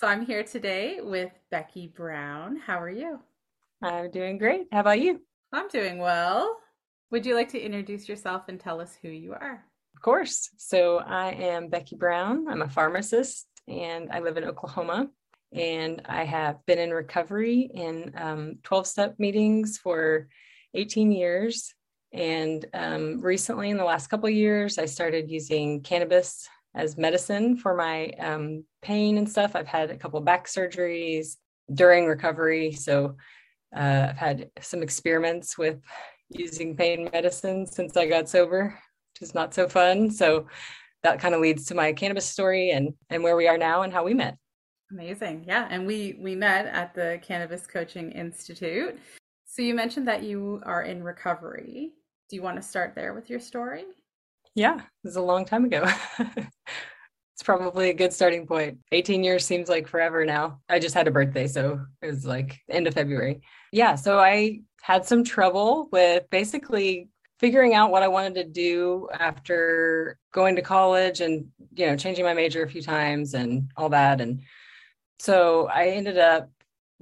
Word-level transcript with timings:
So 0.00 0.06
I'm 0.06 0.24
here 0.24 0.42
today 0.42 1.00
with 1.02 1.30
Becky 1.50 1.92
Brown. 1.94 2.56
How 2.56 2.80
are 2.80 2.88
you? 2.88 3.20
I'm 3.82 4.10
doing 4.10 4.38
great. 4.38 4.66
How 4.72 4.80
about 4.80 4.98
you? 4.98 5.20
I'm 5.52 5.68
doing 5.68 5.98
well. 5.98 6.56
Would 7.10 7.26
you 7.26 7.34
like 7.34 7.50
to 7.50 7.60
introduce 7.60 8.08
yourself 8.08 8.44
and 8.48 8.58
tell 8.58 8.80
us 8.80 8.96
who 9.02 9.10
you 9.10 9.34
are? 9.34 9.62
Of 9.94 10.00
course. 10.00 10.48
So 10.56 11.00
I 11.00 11.32
am 11.32 11.68
Becky 11.68 11.96
Brown. 11.96 12.48
I'm 12.48 12.62
a 12.62 12.68
pharmacist 12.70 13.46
and 13.68 14.10
I 14.10 14.20
live 14.20 14.38
in 14.38 14.44
Oklahoma. 14.44 15.10
And 15.52 16.00
I 16.06 16.24
have 16.24 16.64
been 16.64 16.78
in 16.78 16.92
recovery 16.92 17.70
in 17.74 18.12
12 18.14 18.58
um, 18.72 18.84
step 18.86 19.16
meetings 19.18 19.76
for 19.76 20.28
18 20.72 21.12
years. 21.12 21.74
And 22.14 22.64
um, 22.72 23.20
recently, 23.20 23.68
in 23.68 23.76
the 23.76 23.84
last 23.84 24.06
couple 24.06 24.30
years, 24.30 24.78
I 24.78 24.86
started 24.86 25.30
using 25.30 25.82
cannabis 25.82 26.48
as 26.74 26.96
medicine 26.96 27.56
for 27.56 27.74
my 27.74 28.10
um, 28.18 28.64
pain 28.82 29.18
and 29.18 29.28
stuff. 29.28 29.56
I've 29.56 29.66
had 29.66 29.90
a 29.90 29.96
couple 29.96 30.20
back 30.20 30.46
surgeries 30.46 31.36
during 31.72 32.06
recovery. 32.06 32.72
So 32.72 33.16
uh, 33.76 34.08
I've 34.10 34.16
had 34.16 34.50
some 34.60 34.82
experiments 34.82 35.58
with 35.58 35.80
using 36.28 36.76
pain 36.76 37.08
medicine 37.12 37.66
since 37.66 37.96
I 37.96 38.06
got 38.06 38.28
sober, 38.28 38.78
which 39.14 39.28
is 39.28 39.34
not 39.34 39.54
so 39.54 39.68
fun. 39.68 40.10
So 40.10 40.46
that 41.02 41.20
kind 41.20 41.34
of 41.34 41.40
leads 41.40 41.66
to 41.66 41.74
my 41.74 41.92
cannabis 41.92 42.26
story 42.26 42.70
and 42.70 42.94
and 43.08 43.22
where 43.22 43.36
we 43.36 43.48
are 43.48 43.58
now 43.58 43.82
and 43.82 43.92
how 43.92 44.04
we 44.04 44.14
met. 44.14 44.36
Amazing. 44.90 45.44
Yeah, 45.46 45.66
and 45.70 45.86
we 45.86 46.18
we 46.20 46.34
met 46.34 46.66
at 46.66 46.94
the 46.94 47.20
Cannabis 47.22 47.66
Coaching 47.66 48.12
Institute. 48.12 48.98
So 49.46 49.62
you 49.62 49.74
mentioned 49.74 50.06
that 50.08 50.22
you 50.22 50.62
are 50.64 50.82
in 50.82 51.02
recovery. 51.02 51.92
Do 52.28 52.36
you 52.36 52.42
want 52.42 52.56
to 52.56 52.62
start 52.62 52.94
there 52.94 53.14
with 53.14 53.30
your 53.30 53.40
story? 53.40 53.84
Yeah, 54.54 54.76
it 54.76 54.84
was 55.04 55.16
a 55.16 55.22
long 55.22 55.44
time 55.44 55.64
ago. 55.64 55.86
it's 56.18 57.42
probably 57.44 57.90
a 57.90 57.94
good 57.94 58.12
starting 58.12 58.46
point. 58.46 58.78
18 58.92 59.24
years 59.24 59.46
seems 59.46 59.68
like 59.68 59.86
forever 59.86 60.24
now. 60.24 60.60
I 60.68 60.78
just 60.78 60.94
had 60.94 61.08
a 61.08 61.10
birthday, 61.10 61.46
so 61.46 61.80
it 62.02 62.06
was 62.06 62.26
like 62.26 62.58
end 62.68 62.86
of 62.86 62.94
February. 62.94 63.40
Yeah, 63.72 63.94
so 63.94 64.18
I 64.18 64.60
had 64.82 65.06
some 65.06 65.24
trouble 65.24 65.88
with 65.92 66.28
basically 66.30 67.08
figuring 67.38 67.74
out 67.74 67.90
what 67.90 68.02
I 68.02 68.08
wanted 68.08 68.34
to 68.34 68.44
do 68.44 69.08
after 69.18 70.18
going 70.32 70.56
to 70.56 70.62
college 70.62 71.20
and 71.20 71.46
you 71.74 71.86
know 71.86 71.96
changing 71.96 72.24
my 72.24 72.34
major 72.34 72.62
a 72.62 72.68
few 72.68 72.82
times 72.82 73.32
and 73.32 73.70
all 73.76 73.88
that 73.88 74.20
and 74.20 74.42
so 75.18 75.66
I 75.66 75.88
ended 75.88 76.18
up 76.18 76.50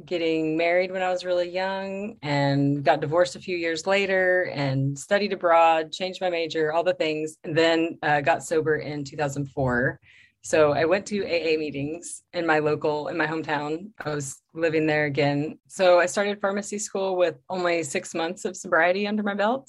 getting 0.04 0.56
married 0.56 0.92
when 0.92 1.02
I 1.02 1.10
was 1.10 1.24
really 1.24 1.48
young 1.48 2.16
and 2.22 2.84
got 2.84 3.00
divorced 3.00 3.36
a 3.36 3.40
few 3.40 3.56
years 3.56 3.86
later 3.86 4.44
and 4.54 4.98
studied 4.98 5.32
abroad, 5.32 5.92
changed 5.92 6.20
my 6.20 6.30
major, 6.30 6.72
all 6.72 6.84
the 6.84 6.94
things, 6.94 7.36
and 7.44 7.56
then 7.56 7.98
uh, 8.02 8.20
got 8.20 8.44
sober 8.44 8.76
in 8.76 9.04
2004. 9.04 10.00
So 10.42 10.72
I 10.72 10.84
went 10.84 11.04
to 11.06 11.24
AA 11.24 11.58
meetings 11.58 12.22
in 12.32 12.46
my 12.46 12.60
local, 12.60 13.08
in 13.08 13.16
my 13.16 13.26
hometown. 13.26 13.90
I 14.04 14.14
was 14.14 14.40
living 14.54 14.86
there 14.86 15.06
again. 15.06 15.58
So 15.66 15.98
I 15.98 16.06
started 16.06 16.40
pharmacy 16.40 16.78
school 16.78 17.16
with 17.16 17.36
only 17.50 17.82
six 17.82 18.14
months 18.14 18.44
of 18.44 18.56
sobriety 18.56 19.06
under 19.06 19.22
my 19.22 19.34
belt, 19.34 19.68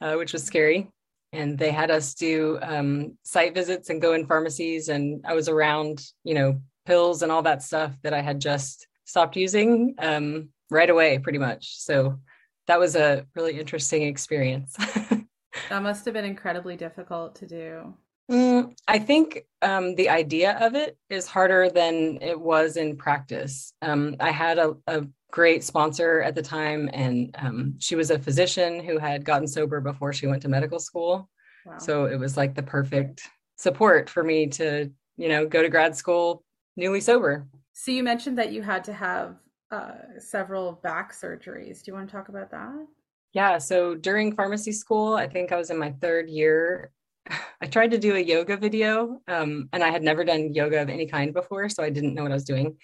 uh, 0.00 0.14
which 0.14 0.32
was 0.32 0.44
scary. 0.44 0.88
And 1.32 1.58
they 1.58 1.72
had 1.72 1.90
us 1.90 2.14
do 2.14 2.58
um, 2.62 3.18
site 3.24 3.54
visits 3.54 3.90
and 3.90 4.00
go 4.00 4.12
in 4.12 4.26
pharmacies. 4.26 4.88
And 4.88 5.24
I 5.26 5.34
was 5.34 5.48
around, 5.48 6.00
you 6.22 6.34
know, 6.34 6.60
pills 6.86 7.22
and 7.22 7.32
all 7.32 7.42
that 7.42 7.62
stuff 7.62 7.92
that 8.02 8.14
I 8.14 8.20
had 8.20 8.40
just 8.40 8.86
stopped 9.14 9.36
using 9.36 9.94
um, 10.00 10.48
right 10.72 10.90
away, 10.90 11.20
pretty 11.20 11.38
much. 11.38 11.78
So 11.78 12.18
that 12.66 12.80
was 12.80 12.96
a 12.96 13.24
really 13.36 13.60
interesting 13.60 14.02
experience. 14.02 14.74
that 15.68 15.82
must 15.84 16.04
have 16.04 16.14
been 16.14 16.24
incredibly 16.24 16.76
difficult 16.76 17.36
to 17.36 17.46
do. 17.46 17.94
Mm, 18.28 18.74
I 18.88 18.98
think 18.98 19.44
um, 19.62 19.94
the 19.94 20.08
idea 20.08 20.58
of 20.60 20.74
it 20.74 20.98
is 21.10 21.28
harder 21.28 21.70
than 21.70 22.18
it 22.22 22.40
was 22.40 22.76
in 22.76 22.96
practice. 22.96 23.72
Um, 23.82 24.16
I 24.18 24.32
had 24.32 24.58
a, 24.58 24.74
a, 24.88 25.06
great 25.30 25.64
sponsor 25.64 26.20
at 26.22 26.34
the 26.34 26.42
time, 26.42 26.88
and 26.92 27.34
um, 27.38 27.74
she 27.78 27.96
was 27.96 28.10
a 28.10 28.18
physician 28.18 28.80
who 28.80 28.98
had 28.98 29.24
gotten 29.24 29.46
sober 29.48 29.80
before 29.80 30.12
she 30.12 30.26
went 30.28 30.42
to 30.42 30.48
medical 30.48 30.78
school. 30.78 31.28
Wow. 31.66 31.78
So 31.78 32.04
it 32.06 32.18
was 32.18 32.36
like 32.36 32.54
the 32.54 32.62
perfect 32.62 33.22
support 33.56 34.08
for 34.10 34.24
me 34.24 34.46
to, 34.58 34.90
you 35.16 35.28
know, 35.28 35.46
go 35.46 35.62
to 35.62 35.68
grad 35.68 35.96
school 35.96 36.44
newly 36.76 37.00
sober. 37.00 37.46
So 37.74 37.90
you 37.90 38.04
mentioned 38.04 38.38
that 38.38 38.52
you 38.52 38.62
had 38.62 38.84
to 38.84 38.92
have 38.92 39.36
uh, 39.70 40.18
several 40.18 40.72
back 40.84 41.12
surgeries. 41.12 41.82
Do 41.82 41.90
you 41.90 41.94
want 41.94 42.08
to 42.08 42.16
talk 42.16 42.28
about 42.28 42.52
that? 42.52 42.86
Yeah. 43.32 43.58
So 43.58 43.96
during 43.96 44.34
pharmacy 44.36 44.70
school, 44.70 45.14
I 45.14 45.26
think 45.26 45.50
I 45.50 45.56
was 45.56 45.70
in 45.70 45.78
my 45.78 45.92
third 46.00 46.30
year. 46.30 46.92
I 47.60 47.66
tried 47.66 47.90
to 47.90 47.98
do 47.98 48.14
a 48.14 48.20
yoga 48.20 48.56
video, 48.56 49.20
um, 49.26 49.68
and 49.72 49.82
I 49.82 49.90
had 49.90 50.04
never 50.04 50.24
done 50.24 50.54
yoga 50.54 50.82
of 50.82 50.88
any 50.88 51.06
kind 51.06 51.34
before, 51.34 51.68
so 51.68 51.82
I 51.82 51.90
didn't 51.90 52.14
know 52.14 52.22
what 52.22 52.30
I 52.30 52.36
was 52.36 52.44
doing. 52.44 52.76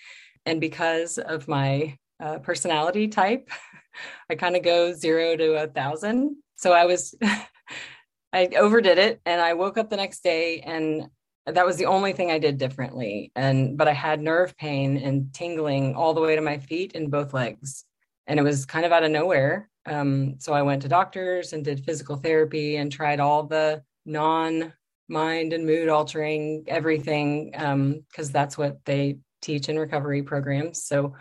And 0.44 0.60
because 0.60 1.18
of 1.18 1.46
my 1.46 1.96
uh, 2.18 2.38
personality 2.38 3.06
type, 3.06 3.48
I 4.30 4.34
kind 4.34 4.56
of 4.56 4.64
go 4.64 4.92
zero 4.92 5.36
to 5.36 5.62
a 5.62 5.68
thousand. 5.68 6.36
So 6.56 6.72
I 6.72 6.86
was, 6.86 7.14
I 8.32 8.48
overdid 8.58 8.98
it, 8.98 9.20
and 9.24 9.40
I 9.40 9.54
woke 9.54 9.78
up 9.78 9.88
the 9.88 9.96
next 9.96 10.24
day 10.24 10.60
and 10.60 11.08
that 11.50 11.66
was 11.66 11.76
the 11.76 11.86
only 11.86 12.12
thing 12.12 12.30
I 12.30 12.38
did 12.38 12.58
differently. 12.58 13.32
And 13.34 13.76
but 13.76 13.88
I 13.88 13.92
had 13.92 14.20
nerve 14.20 14.56
pain 14.56 14.96
and 14.96 15.32
tingling 15.32 15.94
all 15.94 16.14
the 16.14 16.20
way 16.20 16.36
to 16.36 16.42
my 16.42 16.58
feet 16.58 16.94
and 16.94 17.10
both 17.10 17.34
legs. 17.34 17.84
And 18.26 18.38
it 18.38 18.42
was 18.42 18.66
kind 18.66 18.84
of 18.84 18.92
out 18.92 19.02
of 19.02 19.10
nowhere. 19.10 19.68
Um, 19.86 20.36
so 20.38 20.52
I 20.52 20.62
went 20.62 20.82
to 20.82 20.88
doctors 20.88 21.52
and 21.52 21.64
did 21.64 21.84
physical 21.84 22.16
therapy 22.16 22.76
and 22.76 22.92
tried 22.92 23.20
all 23.20 23.44
the 23.44 23.82
non 24.04 24.72
mind 25.08 25.52
and 25.52 25.66
mood 25.66 25.88
altering 25.88 26.64
everything 26.68 27.50
because 27.50 28.28
um, 28.28 28.32
that's 28.32 28.56
what 28.56 28.84
they 28.84 29.18
teach 29.42 29.68
in 29.68 29.78
recovery 29.78 30.22
programs. 30.22 30.84
So, 30.84 31.14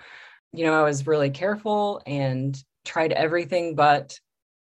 you 0.54 0.66
know, 0.66 0.80
I 0.80 0.84
was 0.84 1.08
really 1.08 1.30
careful 1.30 2.02
and 2.06 2.62
tried 2.86 3.12
everything 3.12 3.76
but, 3.76 4.20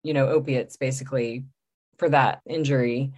you 0.02 0.14
know, 0.14 0.28
opiates 0.28 0.76
basically 0.76 1.44
for 1.98 2.08
that 2.10 2.40
injury 2.46 3.12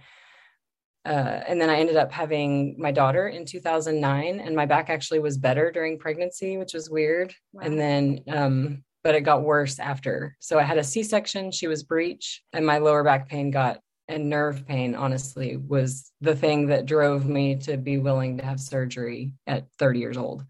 uh, 1.03 1.41
and 1.47 1.59
then 1.59 1.69
I 1.69 1.77
ended 1.77 1.95
up 1.95 2.11
having 2.11 2.75
my 2.77 2.91
daughter 2.91 3.27
in 3.27 3.45
2009, 3.45 4.39
and 4.39 4.55
my 4.55 4.65
back 4.65 4.89
actually 4.89 5.19
was 5.19 5.37
better 5.37 5.71
during 5.71 5.97
pregnancy, 5.97 6.57
which 6.57 6.73
was 6.73 6.89
weird. 6.89 7.33
Wow. 7.53 7.63
And 7.63 7.79
then, 7.79 8.19
um, 8.27 8.83
but 9.03 9.15
it 9.15 9.21
got 9.21 9.41
worse 9.43 9.79
after. 9.79 10.35
So 10.39 10.59
I 10.59 10.63
had 10.63 10.77
a 10.77 10.83
C 10.83 11.01
section, 11.01 11.51
she 11.51 11.67
was 11.67 11.83
breech, 11.83 12.43
and 12.53 12.65
my 12.65 12.77
lower 12.77 13.03
back 13.03 13.27
pain 13.27 13.49
got, 13.49 13.79
and 14.07 14.29
nerve 14.29 14.67
pain, 14.67 14.93
honestly, 14.93 15.57
was 15.57 16.11
the 16.21 16.35
thing 16.35 16.67
that 16.67 16.85
drove 16.85 17.25
me 17.25 17.55
to 17.55 17.77
be 17.77 17.97
willing 17.97 18.37
to 18.37 18.45
have 18.45 18.59
surgery 18.59 19.31
at 19.47 19.65
30 19.79 19.99
years 19.99 20.17
old. 20.17 20.45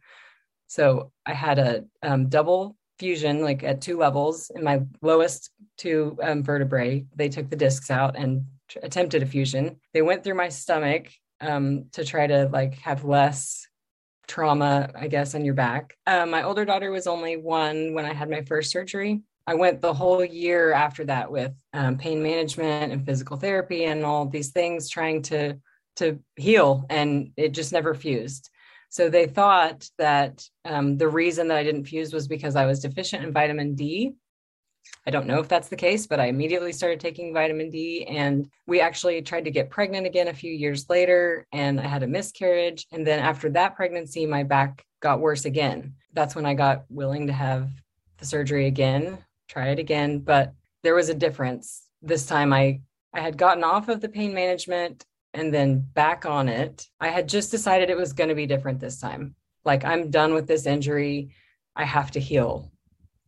So 0.67 1.11
I 1.25 1.33
had 1.33 1.59
a 1.59 1.85
um, 2.03 2.27
double 2.27 2.75
fusion, 2.99 3.41
like 3.41 3.63
at 3.63 3.81
two 3.81 3.97
levels 3.97 4.51
in 4.53 4.63
my 4.63 4.81
lowest 5.01 5.49
two 5.77 6.17
um, 6.21 6.43
vertebrae. 6.43 7.05
They 7.15 7.29
took 7.29 7.49
the 7.49 7.55
discs 7.55 7.89
out 7.89 8.15
and 8.17 8.45
attempted 8.81 9.23
a 9.23 9.25
fusion. 9.25 9.77
They 9.93 10.01
went 10.01 10.23
through 10.23 10.35
my 10.35 10.49
stomach 10.49 11.09
um, 11.39 11.85
to 11.93 12.05
try 12.05 12.27
to 12.27 12.49
like 12.51 12.75
have 12.79 13.03
less 13.03 13.67
trauma, 14.27 14.89
I 14.95 15.07
guess, 15.07 15.35
on 15.35 15.43
your 15.43 15.53
back. 15.55 15.97
Uh, 16.07 16.25
my 16.25 16.43
older 16.43 16.65
daughter 16.65 16.91
was 16.91 17.07
only 17.07 17.37
one 17.37 17.93
when 17.93 18.05
I 18.05 18.13
had 18.13 18.29
my 18.29 18.43
first 18.43 18.71
surgery. 18.71 19.21
I 19.47 19.55
went 19.55 19.81
the 19.81 19.93
whole 19.93 20.23
year 20.23 20.71
after 20.71 21.03
that 21.05 21.31
with 21.31 21.53
um, 21.73 21.97
pain 21.97 22.21
management 22.21 22.93
and 22.93 23.05
physical 23.05 23.37
therapy 23.37 23.85
and 23.85 24.05
all 24.05 24.25
these 24.25 24.51
things, 24.51 24.89
trying 24.89 25.23
to 25.23 25.57
to 25.97 26.19
heal, 26.37 26.85
and 26.89 27.31
it 27.35 27.49
just 27.49 27.73
never 27.73 27.93
fused. 27.93 28.49
So 28.89 29.09
they 29.09 29.25
thought 29.25 29.89
that 29.97 30.45
um, 30.65 30.97
the 30.97 31.07
reason 31.07 31.47
that 31.47 31.57
I 31.57 31.63
didn't 31.63 31.85
fuse 31.85 32.13
was 32.13 32.27
because 32.27 32.55
I 32.55 32.65
was 32.65 32.79
deficient 32.79 33.23
in 33.23 33.33
vitamin 33.33 33.75
D, 33.75 34.13
I 35.07 35.09
don't 35.09 35.25
know 35.25 35.39
if 35.39 35.47
that's 35.47 35.67
the 35.67 35.75
case, 35.75 36.05
but 36.05 36.19
I 36.19 36.25
immediately 36.25 36.71
started 36.71 36.99
taking 36.99 37.33
vitamin 37.33 37.69
D. 37.69 38.05
And 38.05 38.49
we 38.67 38.81
actually 38.81 39.21
tried 39.21 39.45
to 39.45 39.51
get 39.51 39.69
pregnant 39.69 40.05
again 40.05 40.27
a 40.27 40.33
few 40.33 40.53
years 40.53 40.89
later, 40.89 41.47
and 41.51 41.79
I 41.79 41.87
had 41.87 42.03
a 42.03 42.07
miscarriage. 42.07 42.85
And 42.91 43.05
then 43.05 43.19
after 43.19 43.49
that 43.51 43.75
pregnancy, 43.75 44.25
my 44.25 44.43
back 44.43 44.85
got 45.01 45.19
worse 45.19 45.45
again. 45.45 45.95
That's 46.13 46.35
when 46.35 46.45
I 46.45 46.53
got 46.53 46.85
willing 46.89 47.27
to 47.27 47.33
have 47.33 47.69
the 48.17 48.25
surgery 48.25 48.67
again, 48.67 49.17
try 49.47 49.69
it 49.69 49.79
again. 49.79 50.19
But 50.19 50.53
there 50.83 50.95
was 50.95 51.09
a 51.09 51.15
difference. 51.15 51.87
This 52.01 52.25
time 52.25 52.53
I, 52.53 52.81
I 53.13 53.21
had 53.21 53.37
gotten 53.37 53.63
off 53.63 53.89
of 53.89 54.01
the 54.01 54.09
pain 54.09 54.33
management 54.33 55.05
and 55.33 55.53
then 55.53 55.79
back 55.79 56.25
on 56.25 56.47
it. 56.47 56.87
I 56.99 57.07
had 57.07 57.27
just 57.27 57.51
decided 57.51 57.89
it 57.89 57.97
was 57.97 58.13
going 58.13 58.29
to 58.29 58.35
be 58.35 58.45
different 58.45 58.79
this 58.79 58.99
time. 58.99 59.35
Like, 59.65 59.83
I'm 59.85 60.11
done 60.11 60.33
with 60.33 60.47
this 60.47 60.65
injury. 60.65 61.31
I 61.75 61.85
have 61.85 62.11
to 62.11 62.19
heal. 62.19 62.71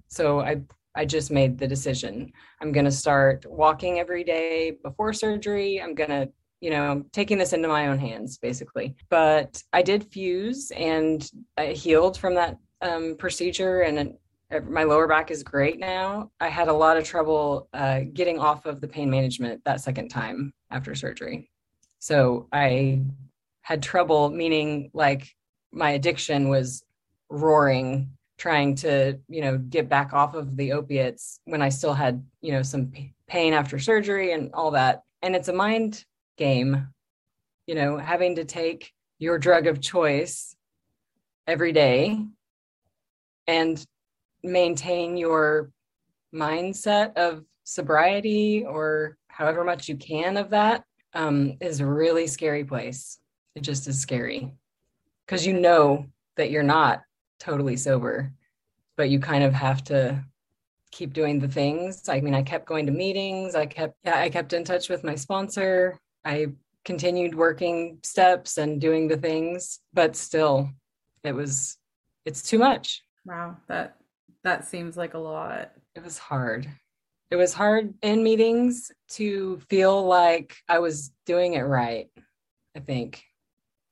So 0.10 0.40
I 0.40 0.62
I 0.96 1.06
just 1.06 1.32
made 1.32 1.58
the 1.58 1.68
decision. 1.68 2.32
I'm 2.62 2.72
going 2.72 2.86
to 2.86 2.92
start 2.92 3.46
walking 3.48 4.00
every 4.00 4.24
day 4.24 4.78
before 4.84 5.14
surgery. 5.14 5.82
I'm 5.82 5.96
going 5.96 6.10
to, 6.10 6.30
you 6.62 6.70
know, 6.70 7.04
taking 7.12 7.38
this 7.38 7.54
into 7.54 7.68
my 7.68 7.88
own 7.88 7.98
hands, 7.98 8.38
basically. 8.38 8.96
But 9.10 9.62
I 9.74 9.82
did 9.82 10.04
fuse 10.04 10.72
and 10.72 11.30
I 11.58 11.68
healed 11.68 12.18
from 12.18 12.36
that 12.36 12.58
um, 12.82 13.16
procedure, 13.18 13.82
and 13.82 14.16
my 14.70 14.84
lower 14.84 15.08
back 15.08 15.32
is 15.32 15.42
great 15.42 15.80
now. 15.80 16.30
I 16.40 16.50
had 16.50 16.68
a 16.68 16.74
lot 16.74 16.98
of 16.98 17.06
trouble 17.06 17.70
uh, 17.74 18.02
getting 18.14 18.40
off 18.40 18.66
of 18.66 18.82
the 18.82 18.88
pain 18.88 19.10
management 19.10 19.64
that 19.66 19.82
second 19.82 20.10
time 20.10 20.54
after 20.70 20.94
surgery. 20.94 21.50
So 22.00 22.48
I 22.52 23.02
had 23.62 23.82
trouble, 23.82 24.30
meaning 24.30 24.92
like 24.94 25.34
my 25.72 25.92
addiction 25.92 26.50
was 26.50 26.84
roaring 27.30 28.12
trying 28.44 28.76
to 28.76 29.18
you 29.30 29.40
know 29.40 29.58
get 29.58 29.88
back 29.88 30.12
off 30.12 30.34
of 30.34 30.58
the 30.58 30.74
opiates 30.74 31.40
when 31.46 31.62
i 31.62 31.70
still 31.70 31.94
had 31.94 32.22
you 32.42 32.52
know 32.52 32.62
some 32.62 32.88
p- 32.88 33.14
pain 33.26 33.54
after 33.54 33.80
surgery 33.80 34.34
and 34.34 34.54
all 34.54 34.70
that 34.72 35.04
and 35.22 35.34
it's 35.34 35.48
a 35.48 35.54
mind 35.54 36.04
game 36.38 36.90
you 37.68 37.74
know 37.74 37.98
having 37.98 38.36
to 38.36 38.44
take 38.44 38.92
your 39.18 39.38
drug 39.38 39.66
of 39.66 39.80
choice 39.80 40.58
every 41.48 41.72
day 41.72 42.20
and 43.48 43.86
maintain 44.44 45.16
your 45.16 45.72
mindset 46.36 47.16
of 47.16 47.46
sobriety 47.64 48.66
or 48.66 49.18
however 49.30 49.64
much 49.64 49.88
you 49.88 49.96
can 49.96 50.36
of 50.36 50.50
that 50.50 50.84
um, 51.14 51.54
is 51.62 51.80
a 51.80 51.86
really 51.86 52.28
scary 52.28 52.66
place. 52.66 53.20
It 53.56 53.62
just 53.62 53.88
is 53.88 54.02
scary 54.02 54.52
because 55.26 55.48
you 55.48 55.54
know 55.54 56.08
that 56.36 56.52
you're 56.52 56.62
not 56.62 57.04
totally 57.40 57.76
sober, 57.76 58.32
but 58.98 59.10
you 59.10 59.20
kind 59.20 59.44
of 59.44 59.54
have 59.54 59.84
to 59.86 60.24
keep 60.92 61.14
doing 61.14 61.40
the 61.40 61.48
things. 61.48 62.08
I 62.08 62.22
mean, 62.22 62.36
I 62.36 62.44
kept 62.44 62.68
going 62.68 62.86
to 62.86 62.92
meetings. 62.92 63.56
I 63.56 63.66
kept, 63.66 63.96
yeah, 64.04 64.20
I 64.20 64.30
kept 64.30 64.54
in 64.54 64.64
touch 64.64 64.90
with 64.90 65.04
my 65.04 65.16
sponsor. 65.16 65.98
I 66.24 66.48
continued 66.86 67.36
working 67.36 68.00
steps 68.04 68.58
and 68.58 68.80
doing 68.80 69.08
the 69.08 69.18
things, 69.18 69.80
but 69.94 70.16
still, 70.16 70.70
it 71.24 71.34
was, 71.34 71.78
it's 72.26 72.44
too 72.44 72.60
much. 72.60 73.02
Wow, 73.26 73.58
that 73.68 73.98
that 74.44 74.66
seems 74.66 74.98
like 74.98 75.14
a 75.14 75.20
lot. 75.20 75.72
It 75.96 76.04
was 76.04 76.18
hard. 76.18 76.70
It 77.32 77.38
was 77.38 77.54
hard 77.54 77.94
in 78.02 78.24
meetings 78.24 78.92
to 79.12 79.60
feel 79.70 80.06
like 80.06 80.56
I 80.70 80.80
was 80.80 81.12
doing 81.26 81.54
it 81.54 81.62
right, 81.62 82.10
I 82.76 82.80
think. 82.80 83.24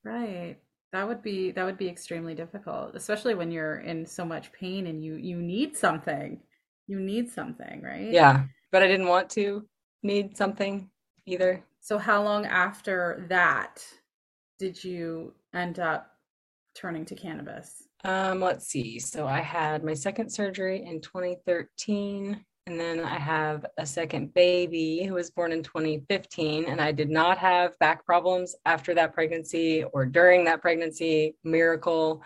Right. 0.04 0.58
That 0.92 1.08
would 1.08 1.22
be 1.22 1.52
that 1.52 1.64
would 1.64 1.78
be 1.78 1.88
extremely 1.88 2.34
difficult, 2.34 2.94
especially 2.94 3.34
when 3.34 3.50
you're 3.50 3.78
in 3.78 4.04
so 4.04 4.24
much 4.24 4.52
pain 4.52 4.86
and 4.88 5.02
you 5.02 5.14
you 5.14 5.40
need 5.40 5.76
something. 5.76 6.40
You 6.86 7.00
need 7.00 7.30
something, 7.30 7.80
right? 7.82 8.10
Yeah, 8.10 8.44
but 8.70 8.82
I 8.82 8.88
didn't 8.88 9.08
want 9.08 9.30
to 9.30 9.66
need 10.02 10.36
something 10.36 10.90
either. 11.26 11.64
So 11.80 11.96
how 11.98 12.22
long 12.22 12.44
after 12.44 13.24
that 13.28 13.82
did 14.58 14.82
you 14.82 15.34
end 15.54 15.78
up 15.78 16.10
turning 16.74 17.04
to 17.06 17.14
cannabis? 17.14 17.88
Um, 18.04 18.40
let's 18.40 18.66
see. 18.66 18.98
So 18.98 19.26
I 19.26 19.40
had 19.40 19.84
my 19.84 19.94
second 19.94 20.30
surgery 20.30 20.84
in 20.84 21.00
2013. 21.00 22.44
And 22.66 22.78
then 22.78 23.00
I 23.00 23.18
have 23.18 23.66
a 23.76 23.84
second 23.84 24.34
baby 24.34 25.02
who 25.04 25.14
was 25.14 25.30
born 25.30 25.50
in 25.50 25.64
2015. 25.64 26.66
And 26.66 26.80
I 26.80 26.92
did 26.92 27.10
not 27.10 27.36
have 27.38 27.76
back 27.80 28.06
problems 28.06 28.54
after 28.64 28.94
that 28.94 29.14
pregnancy 29.14 29.82
or 29.82 30.06
during 30.06 30.44
that 30.44 30.62
pregnancy. 30.62 31.34
Miracle. 31.42 32.22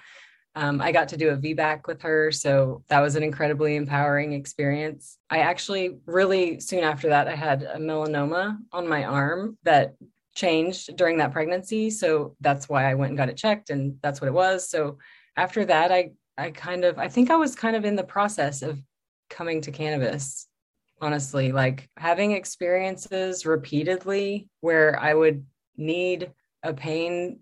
Um, 0.54 0.80
I 0.80 0.92
got 0.92 1.08
to 1.08 1.16
do 1.16 1.30
a 1.30 1.36
VBAC 1.36 1.86
with 1.86 2.02
her. 2.02 2.30
So 2.32 2.82
that 2.88 3.00
was 3.00 3.16
an 3.16 3.22
incredibly 3.22 3.76
empowering 3.76 4.34
experience. 4.34 5.18
I 5.30 5.38
actually, 5.38 5.98
really 6.06 6.60
soon 6.60 6.84
after 6.84 7.08
that, 7.08 7.28
I 7.28 7.34
had 7.34 7.62
a 7.62 7.78
melanoma 7.78 8.58
on 8.72 8.88
my 8.88 9.04
arm 9.04 9.58
that 9.64 9.96
changed 10.34 10.96
during 10.96 11.16
that 11.18 11.32
pregnancy. 11.32 11.90
So 11.90 12.36
that's 12.40 12.68
why 12.68 12.90
I 12.90 12.94
went 12.94 13.10
and 13.10 13.18
got 13.18 13.30
it 13.30 13.36
checked. 13.38 13.70
And 13.70 13.96
that's 14.02 14.20
what 14.20 14.28
it 14.28 14.34
was. 14.34 14.68
So 14.68 14.98
after 15.36 15.64
that, 15.64 15.90
I 15.92 16.12
I 16.38 16.50
kind 16.50 16.84
of 16.84 16.98
I 16.98 17.08
think 17.08 17.30
I 17.30 17.36
was 17.36 17.54
kind 17.54 17.76
of 17.76 17.86
in 17.86 17.96
the 17.96 18.04
process 18.04 18.60
of 18.60 18.78
coming 19.28 19.60
to 19.62 19.72
cannabis. 19.72 20.46
Honestly, 21.00 21.52
like 21.52 21.88
having 21.98 22.32
experiences 22.32 23.44
repeatedly 23.44 24.48
where 24.60 24.98
I 24.98 25.12
would 25.12 25.44
need 25.76 26.32
a 26.62 26.72
pain 26.72 27.40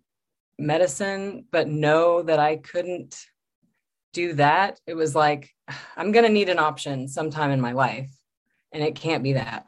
medicine, 0.59 1.47
but 1.51 1.69
know 1.69 2.23
that 2.23 2.39
I 2.39 2.57
couldn't 2.57 3.17
do 4.13 4.33
that. 4.35 4.81
It 4.87 4.95
was 4.95 5.15
like, 5.15 5.51
I'm 5.97 6.13
going 6.13 6.27
to 6.27 6.33
need 6.33 6.49
an 6.49 6.59
option 6.59 7.09
sometime 7.09 7.51
in 7.51 7.61
my 7.61 7.73
life. 7.73 8.11
And 8.73 8.83
it 8.83 8.97
can't 8.97 9.23
be 9.23 9.35
that. 9.35 9.67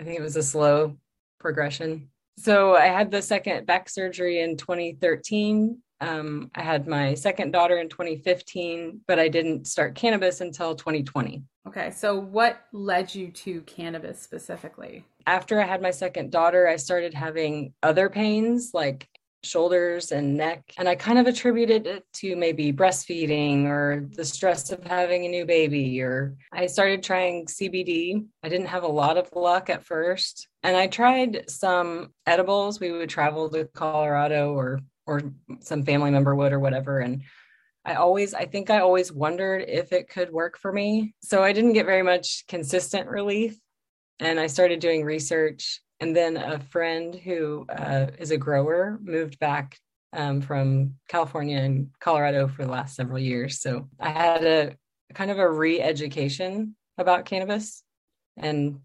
I 0.00 0.04
think 0.04 0.18
it 0.18 0.22
was 0.22 0.36
a 0.36 0.42
slow 0.42 0.96
progression. 1.38 2.08
So 2.38 2.74
I 2.74 2.86
had 2.86 3.10
the 3.10 3.20
second 3.20 3.66
back 3.66 3.90
surgery 3.90 4.40
in 4.40 4.56
2013 4.56 5.78
um, 6.02 6.50
I 6.54 6.62
had 6.62 6.86
my 6.86 7.14
second 7.14 7.52
daughter 7.52 7.78
in 7.78 7.88
2015, 7.88 9.02
but 9.06 9.18
I 9.18 9.28
didn't 9.28 9.66
start 9.66 9.94
cannabis 9.94 10.40
until 10.40 10.74
2020. 10.74 11.42
Okay, 11.68 11.90
so 11.92 12.18
what 12.18 12.60
led 12.72 13.14
you 13.14 13.30
to 13.30 13.60
cannabis 13.62 14.20
specifically? 14.20 15.04
After 15.26 15.60
I 15.60 15.66
had 15.66 15.80
my 15.80 15.92
second 15.92 16.32
daughter, 16.32 16.66
I 16.66 16.74
started 16.74 17.14
having 17.14 17.72
other 17.84 18.08
pains 18.08 18.72
like 18.74 19.08
shoulders 19.44 20.12
and 20.12 20.36
neck. 20.36 20.72
And 20.78 20.88
I 20.88 20.94
kind 20.94 21.18
of 21.18 21.26
attributed 21.26 21.86
it 21.86 22.04
to 22.14 22.36
maybe 22.36 22.72
breastfeeding 22.72 23.66
or 23.66 24.08
the 24.12 24.24
stress 24.24 24.70
of 24.70 24.84
having 24.84 25.24
a 25.24 25.28
new 25.28 25.44
baby. 25.44 26.00
Or 26.00 26.34
I 26.52 26.66
started 26.66 27.02
trying 27.02 27.46
CBD. 27.46 28.24
I 28.42 28.48
didn't 28.48 28.66
have 28.66 28.84
a 28.84 28.88
lot 28.88 29.16
of 29.16 29.30
luck 29.34 29.70
at 29.70 29.84
first. 29.84 30.48
And 30.62 30.76
I 30.76 30.86
tried 30.86 31.50
some 31.50 32.12
edibles. 32.26 32.80
We 32.80 32.92
would 32.92 33.08
travel 33.08 33.48
to 33.50 33.64
Colorado 33.66 34.52
or 34.54 34.80
or 35.06 35.22
some 35.60 35.82
family 35.84 36.10
member 36.10 36.34
would 36.34 36.52
or 36.52 36.60
whatever 36.60 37.00
and 37.00 37.22
I 37.84 37.94
always 37.94 38.32
I 38.32 38.44
think 38.44 38.70
I 38.70 38.78
always 38.78 39.12
wondered 39.12 39.64
if 39.66 39.92
it 39.92 40.08
could 40.08 40.30
work 40.30 40.56
for 40.56 40.72
me. 40.72 41.14
So 41.20 41.42
I 41.42 41.52
didn't 41.52 41.72
get 41.72 41.86
very 41.86 42.02
much 42.02 42.44
consistent 42.46 43.08
relief 43.08 43.58
and 44.20 44.38
I 44.38 44.46
started 44.46 44.78
doing 44.78 45.04
research 45.04 45.80
and 45.98 46.14
then 46.14 46.36
a 46.36 46.58
friend 46.58 47.14
who 47.14 47.66
uh, 47.68 48.06
is 48.18 48.30
a 48.30 48.36
grower 48.36 48.98
moved 49.02 49.38
back 49.38 49.78
um, 50.12 50.40
from 50.40 50.94
California 51.08 51.58
and 51.58 51.88
Colorado 52.00 52.48
for 52.48 52.64
the 52.64 52.70
last 52.70 52.94
several 52.96 53.18
years. 53.18 53.60
So 53.60 53.88
I 53.98 54.10
had 54.10 54.44
a 54.44 54.76
kind 55.14 55.30
of 55.30 55.38
a 55.38 55.50
re-education 55.50 56.76
about 56.98 57.24
cannabis 57.24 57.82
and 58.36 58.80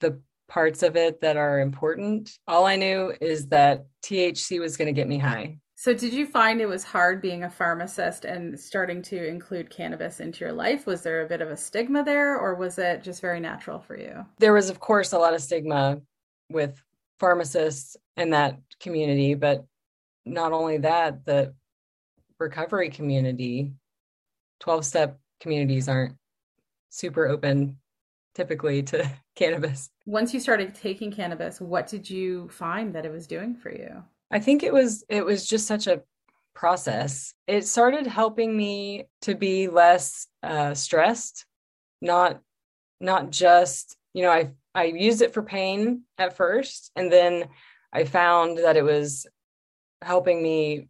the 0.00 0.20
parts 0.48 0.82
of 0.82 0.96
it 0.96 1.20
that 1.20 1.36
are 1.36 1.60
important. 1.60 2.30
All 2.46 2.66
I 2.66 2.76
knew 2.76 3.12
is 3.20 3.48
that 3.48 3.86
THC 4.02 4.60
was 4.60 4.76
going 4.76 4.86
to 4.86 4.92
get 4.92 5.08
me 5.08 5.18
high. 5.18 5.58
So, 5.76 5.92
did 5.92 6.14
you 6.14 6.26
find 6.26 6.60
it 6.60 6.66
was 6.66 6.84
hard 6.84 7.20
being 7.20 7.42
a 7.42 7.50
pharmacist 7.50 8.24
and 8.24 8.58
starting 8.58 9.02
to 9.02 9.26
include 9.26 9.70
cannabis 9.70 10.20
into 10.20 10.44
your 10.44 10.52
life? 10.52 10.86
Was 10.86 11.02
there 11.02 11.22
a 11.22 11.28
bit 11.28 11.42
of 11.42 11.50
a 11.50 11.56
stigma 11.56 12.04
there, 12.04 12.38
or 12.38 12.54
was 12.54 12.78
it 12.78 13.02
just 13.02 13.20
very 13.20 13.40
natural 13.40 13.80
for 13.80 13.98
you? 13.98 14.24
There 14.38 14.52
was, 14.52 14.70
of 14.70 14.80
course, 14.80 15.12
a 15.12 15.18
lot 15.18 15.34
of 15.34 15.42
stigma 15.42 16.00
with 16.48 16.80
pharmacists 17.18 17.96
in 18.16 18.30
that 18.30 18.58
community, 18.80 19.34
but 19.34 19.66
not 20.24 20.52
only 20.52 20.78
that, 20.78 21.24
the 21.26 21.54
recovery 22.38 22.90
community, 22.90 23.72
12 24.60 24.84
step 24.84 25.18
communities 25.40 25.88
aren't 25.88 26.16
super 26.88 27.26
open 27.26 27.78
typically 28.34 28.82
to 28.82 29.10
cannabis. 29.34 29.90
Once 30.06 30.34
you 30.34 30.40
started 30.40 30.74
taking 30.74 31.10
cannabis, 31.10 31.60
what 31.60 31.86
did 31.86 32.08
you 32.08 32.48
find 32.48 32.94
that 32.94 33.06
it 33.06 33.12
was 33.12 33.26
doing 33.26 33.54
for 33.54 33.70
you? 33.70 34.02
I 34.30 34.40
think 34.40 34.62
it 34.62 34.72
was 34.72 35.04
it 35.08 35.24
was 35.24 35.46
just 35.46 35.66
such 35.66 35.86
a 35.86 36.02
process. 36.54 37.34
It 37.46 37.66
started 37.66 38.06
helping 38.06 38.56
me 38.56 39.04
to 39.22 39.34
be 39.34 39.68
less 39.68 40.26
uh, 40.42 40.74
stressed, 40.74 41.46
not 42.00 42.40
not 43.00 43.30
just 43.30 43.96
you 44.12 44.22
know 44.22 44.30
I 44.30 44.50
I 44.74 44.84
used 44.84 45.22
it 45.22 45.34
for 45.34 45.42
pain 45.42 46.02
at 46.18 46.36
first, 46.36 46.90
and 46.96 47.12
then 47.12 47.48
I 47.92 48.04
found 48.04 48.58
that 48.58 48.76
it 48.76 48.82
was 48.82 49.26
helping 50.02 50.42
me 50.42 50.88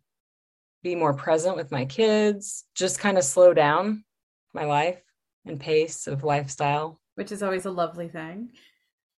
be 0.82 0.94
more 0.94 1.14
present 1.14 1.56
with 1.56 1.70
my 1.70 1.84
kids, 1.84 2.64
just 2.74 2.98
kind 2.98 3.18
of 3.18 3.24
slow 3.24 3.54
down 3.54 4.04
my 4.52 4.64
life 4.64 5.02
and 5.46 5.60
pace 5.60 6.06
of 6.06 6.24
lifestyle 6.24 7.00
which 7.14 7.32
is 7.32 7.42
always 7.42 7.66
a 7.66 7.70
lovely 7.70 8.08
thing. 8.08 8.50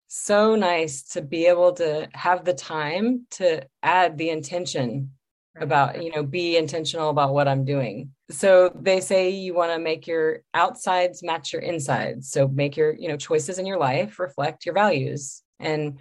So 0.07 0.55
nice 0.55 1.03
to 1.09 1.21
be 1.21 1.47
able 1.47 1.73
to 1.73 2.07
have 2.13 2.45
the 2.45 2.53
time 2.53 3.25
to 3.31 3.65
add 3.81 4.17
the 4.17 4.29
intention 4.29 5.11
right. 5.55 5.63
about, 5.63 6.03
you 6.03 6.11
know, 6.11 6.23
be 6.23 6.57
intentional 6.57 7.09
about 7.09 7.33
what 7.33 7.47
I'm 7.47 7.65
doing. 7.65 8.11
So 8.29 8.71
they 8.79 9.01
say 9.01 9.29
you 9.29 9.53
want 9.53 9.71
to 9.71 9.79
make 9.79 10.07
your 10.07 10.41
outsides 10.53 11.23
match 11.23 11.53
your 11.53 11.61
insides. 11.61 12.29
So 12.29 12.47
make 12.47 12.77
your, 12.77 12.93
you 12.93 13.07
know, 13.07 13.17
choices 13.17 13.57
in 13.57 13.65
your 13.65 13.79
life 13.79 14.19
reflect 14.19 14.65
your 14.65 14.75
values. 14.75 15.41
And 15.59 15.99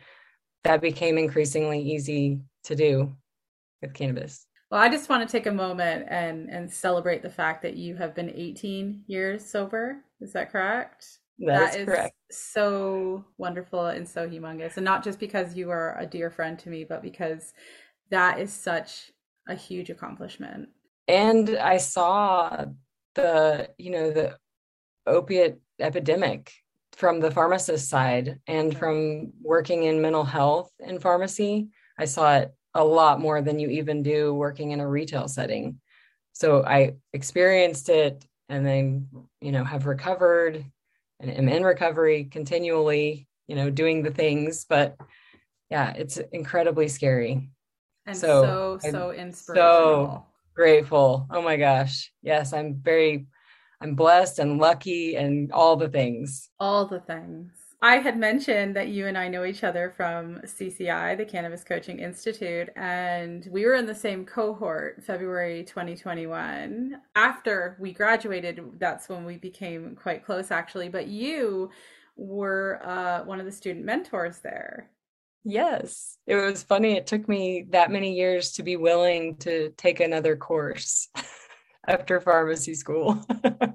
that 0.64 0.80
became 0.80 1.18
increasingly 1.18 1.80
easy 1.80 2.40
to 2.64 2.74
do 2.76 3.14
with 3.80 3.94
cannabis. 3.94 4.46
Well, 4.70 4.82
I 4.82 4.88
just 4.88 5.08
want 5.08 5.26
to 5.26 5.30
take 5.30 5.46
a 5.46 5.52
moment 5.52 6.06
and 6.08 6.50
and 6.50 6.70
celebrate 6.70 7.22
the 7.22 7.30
fact 7.30 7.62
that 7.62 7.76
you 7.76 7.94
have 7.96 8.14
been 8.14 8.30
18 8.30 9.04
years 9.06 9.44
sober. 9.44 9.98
Is 10.20 10.32
that 10.32 10.50
correct? 10.50 11.20
That, 11.38 11.72
that 11.72 11.80
is, 11.80 11.86
correct. 11.86 12.14
so 12.30 13.24
wonderful 13.38 13.86
and 13.86 14.08
so 14.08 14.28
humongous. 14.28 14.76
And 14.76 14.84
not 14.84 15.02
just 15.02 15.18
because 15.18 15.54
you 15.54 15.70
are 15.70 15.98
a 15.98 16.06
dear 16.06 16.30
friend 16.30 16.58
to 16.60 16.68
me, 16.68 16.84
but 16.84 17.02
because 17.02 17.52
that 18.10 18.38
is 18.38 18.52
such 18.52 19.12
a 19.48 19.54
huge 19.54 19.90
accomplishment. 19.90 20.68
And 21.08 21.56
I 21.56 21.78
saw 21.78 22.64
the, 23.14 23.70
you 23.78 23.90
know, 23.90 24.10
the 24.10 24.36
opiate 25.06 25.60
epidemic 25.80 26.52
from 26.92 27.20
the 27.20 27.30
pharmacist 27.30 27.88
side 27.88 28.38
and 28.46 28.76
from 28.76 29.32
working 29.42 29.84
in 29.84 30.00
mental 30.00 30.24
health 30.24 30.70
in 30.78 30.98
pharmacy. 30.98 31.68
I 31.98 32.04
saw 32.04 32.36
it 32.36 32.54
a 32.74 32.84
lot 32.84 33.20
more 33.20 33.42
than 33.42 33.58
you 33.58 33.68
even 33.68 34.02
do 34.02 34.32
working 34.34 34.70
in 34.70 34.80
a 34.80 34.88
retail 34.88 35.28
setting. 35.28 35.80
so 36.32 36.64
I 36.64 36.94
experienced 37.12 37.88
it 37.88 38.24
and 38.48 38.66
then, 38.66 39.08
you 39.40 39.52
know, 39.52 39.64
have 39.64 39.86
recovered 39.86 40.64
and 41.28 41.38
am 41.38 41.48
in 41.48 41.64
recovery 41.64 42.24
continually, 42.24 43.26
you 43.46 43.56
know, 43.56 43.70
doing 43.70 44.02
the 44.02 44.10
things. 44.10 44.64
But 44.68 44.96
yeah, 45.70 45.92
it's 45.92 46.18
incredibly 46.32 46.88
scary. 46.88 47.50
And 48.06 48.16
so, 48.16 48.78
so, 48.80 48.90
so 48.90 49.10
inspirational. 49.12 49.64
So 49.64 50.26
grateful. 50.54 51.26
Oh 51.30 51.42
my 51.42 51.56
gosh. 51.56 52.12
Yes, 52.22 52.52
I'm 52.52 52.74
very, 52.74 53.26
I'm 53.80 53.94
blessed 53.94 54.38
and 54.38 54.58
lucky 54.58 55.16
and 55.16 55.52
all 55.52 55.76
the 55.76 55.88
things. 55.88 56.50
All 56.60 56.86
the 56.86 57.00
things. 57.00 57.52
I 57.84 57.98
had 57.98 58.16
mentioned 58.16 58.74
that 58.76 58.88
you 58.88 59.08
and 59.08 59.18
I 59.18 59.28
know 59.28 59.44
each 59.44 59.62
other 59.62 59.92
from 59.94 60.40
CCI, 60.40 61.18
the 61.18 61.24
Cannabis 61.26 61.62
Coaching 61.62 61.98
Institute, 61.98 62.70
and 62.76 63.46
we 63.50 63.66
were 63.66 63.74
in 63.74 63.84
the 63.84 63.94
same 63.94 64.24
cohort 64.24 65.04
February 65.04 65.64
2021. 65.64 66.98
After 67.14 67.76
we 67.78 67.92
graduated, 67.92 68.58
that's 68.78 69.10
when 69.10 69.26
we 69.26 69.36
became 69.36 69.94
quite 69.96 70.24
close, 70.24 70.50
actually. 70.50 70.88
But 70.88 71.08
you 71.08 71.68
were 72.16 72.80
uh, 72.82 73.22
one 73.24 73.38
of 73.38 73.44
the 73.44 73.52
student 73.52 73.84
mentors 73.84 74.38
there. 74.38 74.88
Yes, 75.44 76.16
it 76.26 76.36
was 76.36 76.62
funny. 76.62 76.96
It 76.96 77.06
took 77.06 77.28
me 77.28 77.66
that 77.68 77.90
many 77.90 78.14
years 78.14 78.52
to 78.52 78.62
be 78.62 78.78
willing 78.78 79.36
to 79.40 79.74
take 79.76 80.00
another 80.00 80.36
course 80.36 81.10
after 81.86 82.18
pharmacy 82.18 82.76
school. 82.76 83.22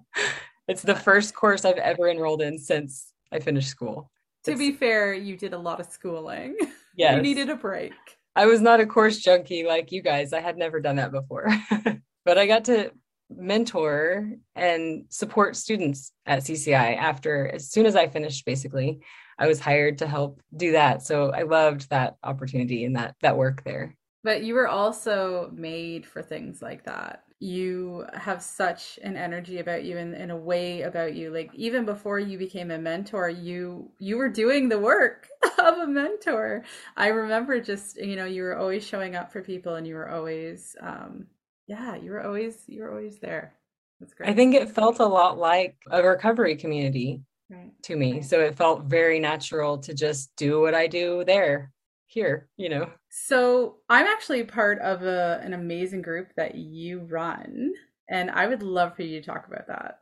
it's 0.68 0.82
the 0.82 0.96
first 0.96 1.36
course 1.36 1.64
I've 1.64 1.78
ever 1.78 2.10
enrolled 2.10 2.42
in 2.42 2.58
since 2.58 3.14
I 3.32 3.40
finished 3.40 3.70
school. 3.70 4.12
To 4.46 4.52
it's, 4.52 4.60
be 4.60 4.72
fair, 4.72 5.14
you 5.14 5.38
did 5.38 5.54
a 5.54 5.58
lot 5.58 5.80
of 5.80 5.88
schooling. 5.88 6.58
Yeah. 6.96 7.16
you 7.18 7.22
needed 7.22 7.50
a 7.50 7.56
break. 7.56 7.94
I 8.36 8.46
was 8.46 8.62
not 8.62 8.80
a 8.80 8.86
course 8.86 9.18
junkie 9.18 9.66
like 9.66 9.92
you 9.92 10.02
guys. 10.02 10.34
I 10.34 10.40
had 10.40 10.58
never 10.58 10.80
done 10.80 10.96
that 10.98 11.12
before. 11.12 11.50
but 12.26 12.38
I 12.38 12.48
got 12.48 12.66
to 12.66 12.92
mentor 13.30 14.32
and 14.56 15.06
support 15.10 15.56
students 15.56 16.12
at 16.26 16.40
CCI 16.40 16.98
after 16.98 17.48
as 17.48 17.70
soon 17.70 17.86
as 17.86 17.96
I 17.96 18.08
finished 18.08 18.46
basically. 18.46 19.00
I 19.38 19.48
was 19.48 19.60
hired 19.60 20.00
to 20.00 20.08
help 20.08 20.42
do 20.56 20.74
that. 20.74 21.02
So 21.02 21.32
I 21.32 21.44
loved 21.44 21.90
that 21.90 22.16
opportunity 22.24 22.84
and 22.86 22.96
that 22.96 23.16
that 23.22 23.38
work 23.38 23.64
there. 23.64 23.96
But 24.24 24.44
you 24.44 24.54
were 24.54 24.68
also 24.68 25.50
made 25.54 26.06
for 26.06 26.22
things 26.22 26.62
like 26.62 26.84
that 26.84 27.24
you 27.40 28.06
have 28.14 28.42
such 28.42 29.00
an 29.02 29.16
energy 29.16 29.60
about 29.60 29.86
you 29.86 29.98
and, 29.98 30.14
and 30.14 30.30
a 30.30 30.36
way 30.36 30.82
about 30.82 31.16
you. 31.16 31.32
Like 31.32 31.50
even 31.56 31.86
before 31.86 32.20
you 32.20 32.38
became 32.38 32.70
a 32.70 32.78
mentor 32.78 33.30
you 33.30 33.90
you 33.98 34.18
were 34.18 34.30
doing 34.30 34.68
the 34.68 34.80
work 34.80 35.28
of 35.58 35.78
a 35.78 35.88
mentor. 35.88 36.64
I 36.98 37.08
remember 37.08 37.62
just 37.62 37.98
you 37.98 38.18
know 38.18 38.26
you 38.26 38.44
were 38.44 38.58
always 38.58 38.86
showing 38.86 39.16
up 39.16 39.32
for 39.32 39.42
people 39.42 39.76
and 39.76 39.88
you 39.88 39.96
were 39.96 40.10
always 40.10 40.76
um 40.82 41.28
yeah 41.68 41.96
you 41.96 42.12
were 42.12 42.24
always 42.24 42.64
you 42.68 42.82
were 42.82 42.92
always 42.92 43.20
there. 43.20 43.54
That's 44.02 44.14
great. 44.14 44.30
i 44.30 44.34
think 44.34 44.56
it 44.56 44.70
felt 44.70 45.00
a 45.00 45.06
lot 45.06 45.38
like 45.38 45.76
a 45.92 46.02
recovery 46.02 46.56
community 46.56 47.22
right. 47.50 47.72
to 47.84 47.98
me. 47.98 48.22
So 48.22 48.40
it 48.40 48.56
felt 48.56 48.86
very 48.86 49.20
natural 49.20 49.78
to 49.80 49.94
just 49.94 50.34
do 50.38 50.62
what 50.62 50.74
i 50.74 50.88
do 50.88 51.24
there 51.26 51.72
here, 52.10 52.50
you 52.58 52.70
know. 52.70 52.90
So 53.10 53.78
I'm 53.88 54.06
actually 54.06 54.44
part 54.44 54.80
of 54.80 55.04
a, 55.04 55.40
an 55.44 55.54
amazing 55.54 56.02
group 56.02 56.30
that 56.36 56.56
you 56.56 57.00
run, 57.00 57.72
and 58.10 58.30
I 58.32 58.48
would 58.48 58.64
love 58.64 58.96
for 58.96 59.04
you 59.04 59.22
to 59.22 59.26
talk 59.26 59.48
about 59.48 59.68
that. 59.68 60.00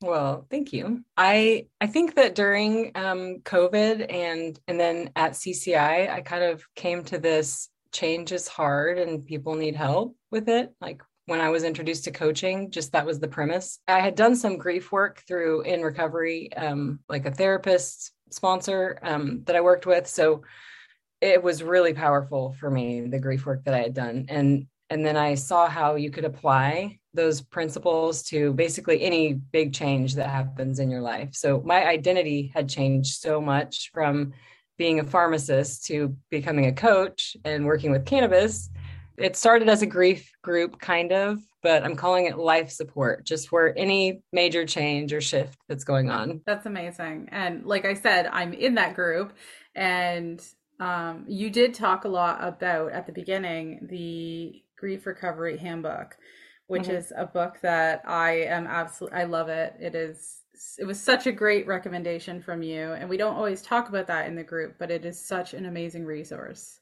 Well, 0.00 0.46
thank 0.50 0.72
you. 0.72 1.04
I 1.16 1.68
I 1.80 1.86
think 1.86 2.14
that 2.16 2.34
during 2.34 2.92
um, 2.94 3.40
COVID 3.44 4.12
and 4.12 4.58
and 4.68 4.80
then 4.80 5.10
at 5.16 5.32
CCI, 5.32 6.10
I 6.10 6.20
kind 6.20 6.44
of 6.44 6.64
came 6.74 7.04
to 7.04 7.18
this 7.18 7.68
change 7.92 8.32
is 8.32 8.48
hard 8.48 8.98
and 8.98 9.24
people 9.24 9.54
need 9.54 9.76
help 9.76 10.16
with 10.30 10.48
it. 10.48 10.74
Like 10.80 11.00
when 11.26 11.40
I 11.40 11.48
was 11.48 11.64
introduced 11.64 12.04
to 12.04 12.10
coaching, 12.10 12.70
just 12.70 12.92
that 12.92 13.06
was 13.06 13.20
the 13.20 13.28
premise. 13.28 13.78
I 13.88 14.00
had 14.00 14.14
done 14.14 14.36
some 14.36 14.58
grief 14.58 14.92
work 14.92 15.22
through 15.26 15.62
in 15.62 15.82
recovery, 15.82 16.52
um, 16.54 17.00
like 17.08 17.24
a 17.24 17.30
therapist 17.30 18.12
sponsor 18.30 18.98
um, 19.02 19.42
that 19.46 19.56
I 19.56 19.60
worked 19.60 19.86
with. 19.86 20.06
So 20.06 20.42
it 21.20 21.42
was 21.42 21.62
really 21.62 21.94
powerful 21.94 22.52
for 22.58 22.70
me 22.70 23.06
the 23.06 23.18
grief 23.18 23.46
work 23.46 23.64
that 23.64 23.74
i 23.74 23.78
had 23.78 23.94
done. 23.94 24.26
And 24.28 24.66
and 24.90 25.04
then 25.04 25.16
i 25.16 25.34
saw 25.34 25.68
how 25.68 25.94
you 25.94 26.10
could 26.10 26.24
apply 26.24 26.98
those 27.14 27.40
principles 27.40 28.24
to 28.24 28.52
basically 28.54 29.02
any 29.02 29.34
big 29.34 29.72
change 29.72 30.16
that 30.16 30.28
happens 30.28 30.80
in 30.80 30.90
your 30.90 31.00
life. 31.00 31.30
So 31.32 31.62
my 31.64 31.86
identity 31.86 32.50
had 32.52 32.68
changed 32.68 33.20
so 33.20 33.40
much 33.40 33.90
from 33.94 34.32
being 34.76 34.98
a 34.98 35.04
pharmacist 35.04 35.86
to 35.86 36.16
becoming 36.30 36.66
a 36.66 36.72
coach 36.72 37.36
and 37.44 37.64
working 37.64 37.92
with 37.92 38.04
cannabis. 38.04 38.68
It 39.16 39.36
started 39.36 39.68
as 39.68 39.82
a 39.82 39.86
grief 39.86 40.32
group 40.42 40.80
kind 40.80 41.12
of 41.12 41.38
but 41.64 41.82
i'm 41.82 41.96
calling 41.96 42.26
it 42.26 42.36
life 42.36 42.70
support 42.70 43.24
just 43.24 43.48
for 43.48 43.72
any 43.76 44.20
major 44.32 44.64
change 44.64 45.12
or 45.12 45.20
shift 45.20 45.58
that's 45.66 45.82
going 45.82 46.10
on. 46.10 46.42
That's 46.46 46.66
amazing. 46.66 47.30
And 47.32 47.64
like 47.64 47.84
i 47.84 47.94
said 47.94 48.28
i'm 48.30 48.52
in 48.52 48.76
that 48.76 48.94
group 48.94 49.32
and 49.74 50.44
um, 50.80 51.24
you 51.28 51.50
did 51.50 51.74
talk 51.74 52.04
a 52.04 52.08
lot 52.08 52.38
about 52.40 52.92
at 52.92 53.06
the 53.06 53.12
beginning 53.12 53.86
the 53.90 54.62
grief 54.78 55.06
recovery 55.06 55.56
handbook, 55.56 56.16
which 56.66 56.84
mm-hmm. 56.84 56.96
is 56.96 57.12
a 57.16 57.26
book 57.26 57.60
that 57.62 58.02
I 58.06 58.42
am 58.42 58.66
absolutely 58.66 59.18
I 59.18 59.24
love 59.24 59.48
it. 59.48 59.74
It 59.80 59.94
is 59.94 60.40
it 60.78 60.84
was 60.84 61.00
such 61.00 61.26
a 61.26 61.32
great 61.32 61.66
recommendation 61.66 62.40
from 62.40 62.62
you, 62.62 62.92
and 62.92 63.08
we 63.08 63.16
don't 63.16 63.36
always 63.36 63.62
talk 63.62 63.88
about 63.88 64.06
that 64.06 64.26
in 64.26 64.36
the 64.36 64.42
group, 64.42 64.76
but 64.78 64.90
it 64.90 65.04
is 65.04 65.24
such 65.24 65.54
an 65.54 65.66
amazing 65.66 66.04
resource. 66.04 66.80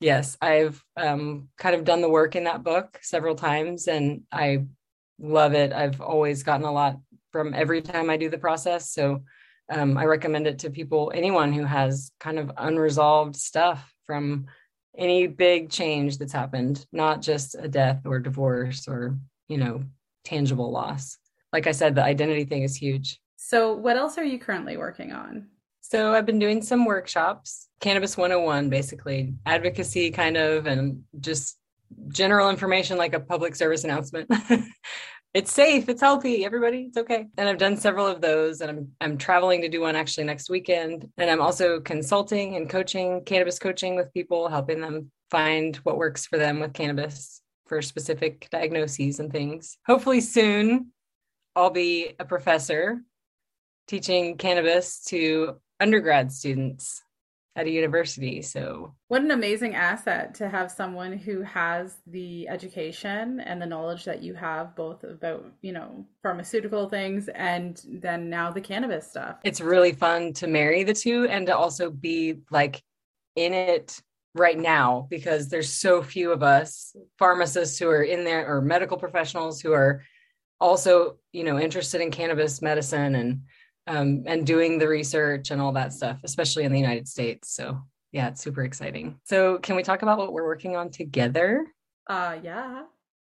Yes, 0.00 0.36
I've 0.40 0.82
um, 0.96 1.48
kind 1.58 1.74
of 1.74 1.84
done 1.84 2.00
the 2.00 2.08
work 2.08 2.36
in 2.36 2.44
that 2.44 2.62
book 2.62 2.98
several 3.02 3.34
times, 3.34 3.88
and 3.88 4.22
I 4.32 4.66
love 5.18 5.54
it. 5.54 5.72
I've 5.72 6.00
always 6.00 6.42
gotten 6.42 6.66
a 6.66 6.72
lot 6.72 6.98
from 7.32 7.52
every 7.52 7.82
time 7.82 8.08
I 8.08 8.16
do 8.16 8.30
the 8.30 8.38
process. 8.38 8.92
So 8.92 9.22
um, 9.70 9.98
I 9.98 10.04
recommend 10.04 10.46
it 10.46 10.58
to 10.60 10.70
people, 10.70 11.12
anyone 11.14 11.52
who 11.52 11.64
has 11.64 12.10
kind 12.20 12.38
of 12.38 12.50
unresolved 12.56 13.36
stuff 13.36 13.92
from 14.06 14.46
any 14.96 15.26
big 15.26 15.70
change 15.70 16.18
that's 16.18 16.32
happened, 16.32 16.84
not 16.92 17.22
just 17.22 17.54
a 17.54 17.68
death 17.68 18.02
or 18.04 18.18
divorce 18.18 18.88
or, 18.88 19.16
you 19.48 19.58
know, 19.58 19.82
tangible 20.24 20.70
loss. 20.70 21.18
Like 21.52 21.66
I 21.66 21.72
said, 21.72 21.94
the 21.94 22.02
identity 22.02 22.44
thing 22.44 22.62
is 22.62 22.76
huge. 22.76 23.20
So, 23.36 23.72
what 23.72 23.96
else 23.96 24.18
are 24.18 24.24
you 24.24 24.38
currently 24.38 24.76
working 24.76 25.12
on? 25.12 25.48
So, 25.80 26.12
I've 26.12 26.26
been 26.26 26.38
doing 26.38 26.60
some 26.62 26.84
workshops, 26.84 27.68
Cannabis 27.80 28.16
101, 28.16 28.68
basically, 28.68 29.34
advocacy 29.46 30.10
kind 30.10 30.36
of, 30.36 30.66
and 30.66 31.04
just 31.20 31.58
general 32.08 32.50
information 32.50 32.98
like 32.98 33.14
a 33.14 33.20
public 33.20 33.54
service 33.56 33.84
announcement 33.84 34.30
it's 35.34 35.52
safe, 35.52 35.88
it's 35.88 36.00
healthy, 36.00 36.44
everybody, 36.44 36.86
it's 36.88 36.96
okay. 36.96 37.26
And 37.36 37.48
I've 37.48 37.58
done 37.58 37.76
several 37.76 38.06
of 38.06 38.20
those 38.20 38.60
and 38.60 38.70
I'm 38.70 38.88
I'm 39.00 39.18
traveling 39.18 39.60
to 39.62 39.68
do 39.68 39.82
one 39.82 39.96
actually 39.96 40.24
next 40.24 40.48
weekend. 40.50 41.08
And 41.18 41.30
I'm 41.30 41.40
also 41.40 41.80
consulting 41.80 42.56
and 42.56 42.68
coaching, 42.68 43.22
cannabis 43.24 43.58
coaching 43.58 43.94
with 43.94 44.12
people, 44.14 44.48
helping 44.48 44.80
them 44.80 45.10
find 45.30 45.76
what 45.76 45.98
works 45.98 46.26
for 46.26 46.38
them 46.38 46.60
with 46.60 46.72
cannabis 46.72 47.42
for 47.66 47.82
specific 47.82 48.48
diagnoses 48.50 49.20
and 49.20 49.30
things. 49.30 49.76
Hopefully 49.86 50.22
soon 50.22 50.92
I'll 51.54 51.70
be 51.70 52.14
a 52.18 52.24
professor 52.24 53.02
teaching 53.86 54.36
cannabis 54.36 55.04
to 55.04 55.56
undergrad 55.80 56.32
students 56.32 57.02
at 57.58 57.66
a 57.66 57.70
university. 57.70 58.40
So, 58.40 58.94
what 59.08 59.20
an 59.20 59.32
amazing 59.32 59.74
asset 59.74 60.34
to 60.36 60.48
have 60.48 60.70
someone 60.70 61.18
who 61.18 61.42
has 61.42 61.96
the 62.06 62.48
education 62.48 63.40
and 63.40 63.60
the 63.60 63.66
knowledge 63.66 64.04
that 64.04 64.22
you 64.22 64.34
have, 64.34 64.76
both 64.76 65.02
about, 65.02 65.44
you 65.60 65.72
know, 65.72 66.06
pharmaceutical 66.22 66.88
things 66.88 67.28
and 67.34 67.82
then 67.84 68.30
now 68.30 68.52
the 68.52 68.60
cannabis 68.60 69.10
stuff. 69.10 69.38
It's 69.42 69.60
really 69.60 69.92
fun 69.92 70.32
to 70.34 70.46
marry 70.46 70.84
the 70.84 70.94
two 70.94 71.26
and 71.26 71.46
to 71.48 71.56
also 71.56 71.90
be 71.90 72.38
like 72.52 72.80
in 73.34 73.52
it 73.52 74.00
right 74.34 74.58
now 74.58 75.08
because 75.10 75.48
there's 75.48 75.72
so 75.72 76.00
few 76.00 76.30
of 76.30 76.44
us 76.44 76.94
pharmacists 77.18 77.76
who 77.76 77.88
are 77.88 78.04
in 78.04 78.22
there 78.22 78.46
or 78.46 78.60
medical 78.60 78.96
professionals 78.96 79.60
who 79.60 79.72
are 79.72 80.04
also, 80.60 81.16
you 81.32 81.42
know, 81.42 81.58
interested 81.58 82.00
in 82.00 82.12
cannabis 82.12 82.62
medicine 82.62 83.16
and 83.16 83.40
um, 83.88 84.22
and 84.26 84.46
doing 84.46 84.78
the 84.78 84.86
research 84.86 85.50
and 85.50 85.60
all 85.60 85.72
that 85.72 85.92
stuff, 85.92 86.20
especially 86.22 86.64
in 86.64 86.72
the 86.72 86.78
United 86.78 87.08
States. 87.08 87.54
So 87.54 87.80
yeah, 88.12 88.28
it's 88.28 88.42
super 88.42 88.62
exciting. 88.62 89.18
So 89.24 89.58
can 89.58 89.76
we 89.76 89.82
talk 89.82 90.02
about 90.02 90.18
what 90.18 90.32
we're 90.32 90.46
working 90.46 90.76
on 90.76 90.90
together? 90.90 91.66
Uh 92.06 92.36
yeah, 92.42 92.82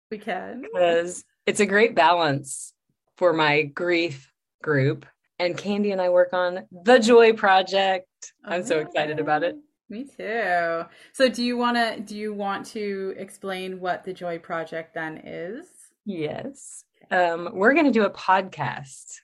we 0.09 0.17
can. 0.17 0.61
Because 0.61 1.23
it's 1.45 1.59
a 1.59 1.65
great 1.65 1.95
balance 1.95 2.73
for 3.17 3.33
my 3.33 3.63
grief 3.63 4.31
group. 4.61 5.05
And 5.39 5.57
Candy 5.57 5.91
and 5.91 5.99
I 5.99 6.09
work 6.09 6.33
on 6.33 6.67
the 6.71 6.99
Joy 6.99 7.33
Project. 7.33 8.07
I'm 8.45 8.63
so 8.63 8.79
excited 8.79 9.19
about 9.19 9.43
it. 9.43 9.55
Me 9.89 10.05
too. 10.05 10.83
So 11.13 11.27
do 11.27 11.43
you 11.43 11.57
want 11.57 11.77
to 11.77 11.99
do 11.99 12.15
you 12.15 12.33
want 12.33 12.65
to 12.67 13.15
explain 13.17 13.79
what 13.79 14.03
the 14.03 14.13
Joy 14.13 14.37
Project 14.37 14.93
then 14.93 15.21
is? 15.25 15.65
Yes. 16.05 16.85
Um, 17.09 17.49
we're 17.53 17.73
going 17.73 17.87
to 17.87 17.91
do 17.91 18.05
a 18.05 18.09
podcast 18.09 19.19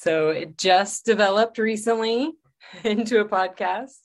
so 0.00 0.30
it 0.30 0.56
just 0.56 1.04
developed 1.04 1.58
recently 1.58 2.32
into 2.84 3.20
a 3.20 3.28
podcast. 3.28 3.98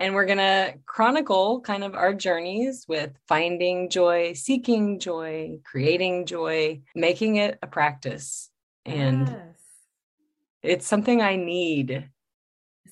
And 0.00 0.14
we're 0.14 0.26
going 0.26 0.38
to 0.38 0.74
chronicle 0.84 1.60
kind 1.60 1.84
of 1.84 1.94
our 1.94 2.12
journeys 2.12 2.86
with 2.88 3.12
finding 3.28 3.88
joy, 3.88 4.32
seeking 4.32 4.98
joy, 4.98 5.60
creating 5.64 6.26
joy, 6.26 6.80
making 6.96 7.36
it 7.36 7.56
a 7.62 7.68
practice. 7.68 8.50
And 8.84 9.28
yes. 9.28 9.56
it's 10.60 10.86
something 10.88 11.22
I 11.22 11.36
need 11.36 12.08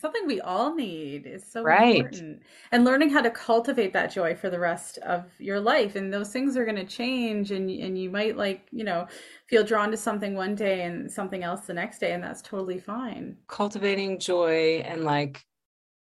something 0.01 0.27
we 0.27 0.41
all 0.41 0.75
need 0.75 1.27
is 1.27 1.45
so 1.45 1.63
right. 1.63 1.97
important. 1.97 2.43
And 2.73 2.85
learning 2.85 3.11
how 3.11 3.21
to 3.21 3.31
cultivate 3.31 3.93
that 3.93 4.13
joy 4.13 4.35
for 4.35 4.49
the 4.49 4.59
rest 4.59 4.99
of 4.99 5.27
your 5.39 5.61
life. 5.61 5.95
And 5.95 6.13
those 6.13 6.33
things 6.33 6.57
are 6.57 6.65
going 6.65 6.77
to 6.77 6.87
change 6.87 7.51
and 7.51 7.71
and 7.71 7.99
you 7.99 8.11
might 8.11 8.37
like 8.37 8.67
you 8.71 8.85
know 8.85 9.07
feel 9.47 9.65
drawn 9.65 9.91
to 9.91 9.97
something 9.97 10.35
one 10.35 10.55
day 10.55 10.83
and 10.83 11.11
something 11.11 11.43
else 11.43 11.63
the 11.67 11.75
next 11.75 11.99
day 11.99 12.13
and 12.13 12.23
that's 12.23 12.43
totally 12.43 12.79
fine. 12.79 13.37
Cultivating 13.49 14.19
joy 14.19 14.83
and 14.87 15.05
like 15.05 15.45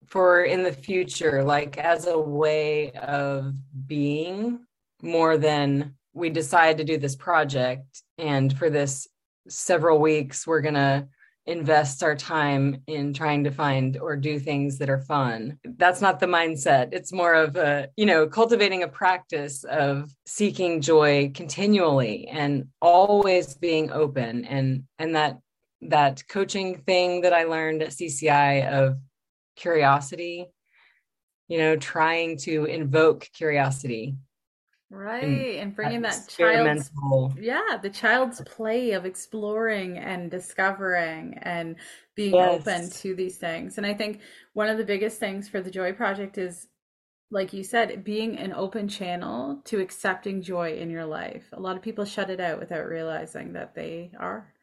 for 0.07 0.43
in 0.43 0.63
the 0.63 0.73
future 0.73 1.43
like 1.43 1.77
as 1.77 2.05
a 2.05 2.19
way 2.19 2.91
of 2.91 3.53
being 3.87 4.59
more 5.01 5.37
than 5.37 5.95
we 6.13 6.29
decide 6.29 6.77
to 6.77 6.83
do 6.83 6.97
this 6.97 7.15
project. 7.15 8.03
And 8.17 8.57
for 8.57 8.69
this 8.69 9.07
several 9.47 9.99
weeks 9.99 10.45
we're 10.45 10.61
going 10.61 10.75
to 10.75 11.07
invest 11.47 12.01
our 12.01 12.15
time 12.15 12.81
in 12.87 13.13
trying 13.13 13.43
to 13.43 13.51
find 13.51 13.97
or 13.97 14.15
do 14.15 14.39
things 14.39 14.77
that 14.79 14.89
are 14.89 14.99
fun. 14.99 15.59
That's 15.77 16.01
not 16.01 16.19
the 16.19 16.25
mindset. 16.25 16.89
It's 16.91 17.13
more 17.13 17.33
of 17.35 17.55
a, 17.55 17.89
you 17.95 18.05
know, 18.05 18.27
cultivating 18.27 18.83
a 18.83 18.87
practice 18.87 19.63
of 19.63 20.11
seeking 20.25 20.81
joy 20.81 21.31
continually 21.35 22.27
and 22.27 22.67
always 22.81 23.53
being 23.53 23.91
open 23.91 24.45
and 24.45 24.83
and 24.97 25.15
that 25.15 25.39
that 25.81 26.23
coaching 26.27 26.77
thing 26.77 27.21
that 27.21 27.33
I 27.33 27.43
learned 27.43 27.83
at 27.83 27.89
CCI 27.89 28.67
of 28.71 28.97
curiosity, 29.55 30.47
you 31.47 31.59
know, 31.59 31.75
trying 31.75 32.37
to 32.39 32.65
invoke 32.65 33.29
curiosity 33.33 34.15
Mm, 34.93 34.97
right 34.97 35.23
and, 35.23 35.59
and 35.59 35.75
bringing 35.75 36.01
that 36.01 36.27
child's 36.27 36.91
yeah 37.39 37.77
the 37.81 37.89
child's 37.89 38.41
play 38.41 38.91
of 38.91 39.05
exploring 39.05 39.97
and 39.97 40.29
discovering 40.29 41.39
and 41.41 41.77
being 42.15 42.35
yes. 42.35 42.59
open 42.59 42.89
to 42.89 43.15
these 43.15 43.37
things 43.37 43.77
and 43.77 43.85
i 43.85 43.93
think 43.93 44.19
one 44.53 44.69
of 44.69 44.77
the 44.77 44.85
biggest 44.85 45.19
things 45.19 45.49
for 45.49 45.59
the 45.59 45.71
joy 45.71 45.91
project 45.91 46.37
is 46.37 46.67
like 47.31 47.51
you 47.51 47.63
said 47.63 48.03
being 48.03 48.37
an 48.37 48.53
open 48.53 48.87
channel 48.87 49.59
to 49.65 49.79
accepting 49.79 50.41
joy 50.41 50.77
in 50.77 50.89
your 50.91 51.05
life 51.05 51.45
a 51.53 51.59
lot 51.59 51.75
of 51.75 51.81
people 51.81 52.05
shut 52.05 52.29
it 52.29 52.39
out 52.39 52.59
without 52.59 52.85
realizing 52.85 53.53
that 53.53 53.73
they 53.73 54.11
are 54.19 54.53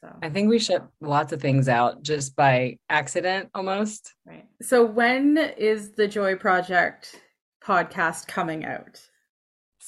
so 0.00 0.14
I 0.22 0.30
think 0.30 0.48
we 0.48 0.60
shut 0.60 0.86
lots 1.00 1.32
of 1.32 1.40
things 1.40 1.68
out 1.68 2.04
just 2.04 2.36
by 2.36 2.78
accident 2.88 3.48
almost. 3.52 4.14
Right. 4.24 4.46
So 4.62 4.84
when 4.84 5.36
is 5.36 5.90
the 5.90 6.06
Joy 6.06 6.36
Project 6.36 7.20
podcast 7.60 8.28
coming 8.28 8.64
out? 8.64 9.00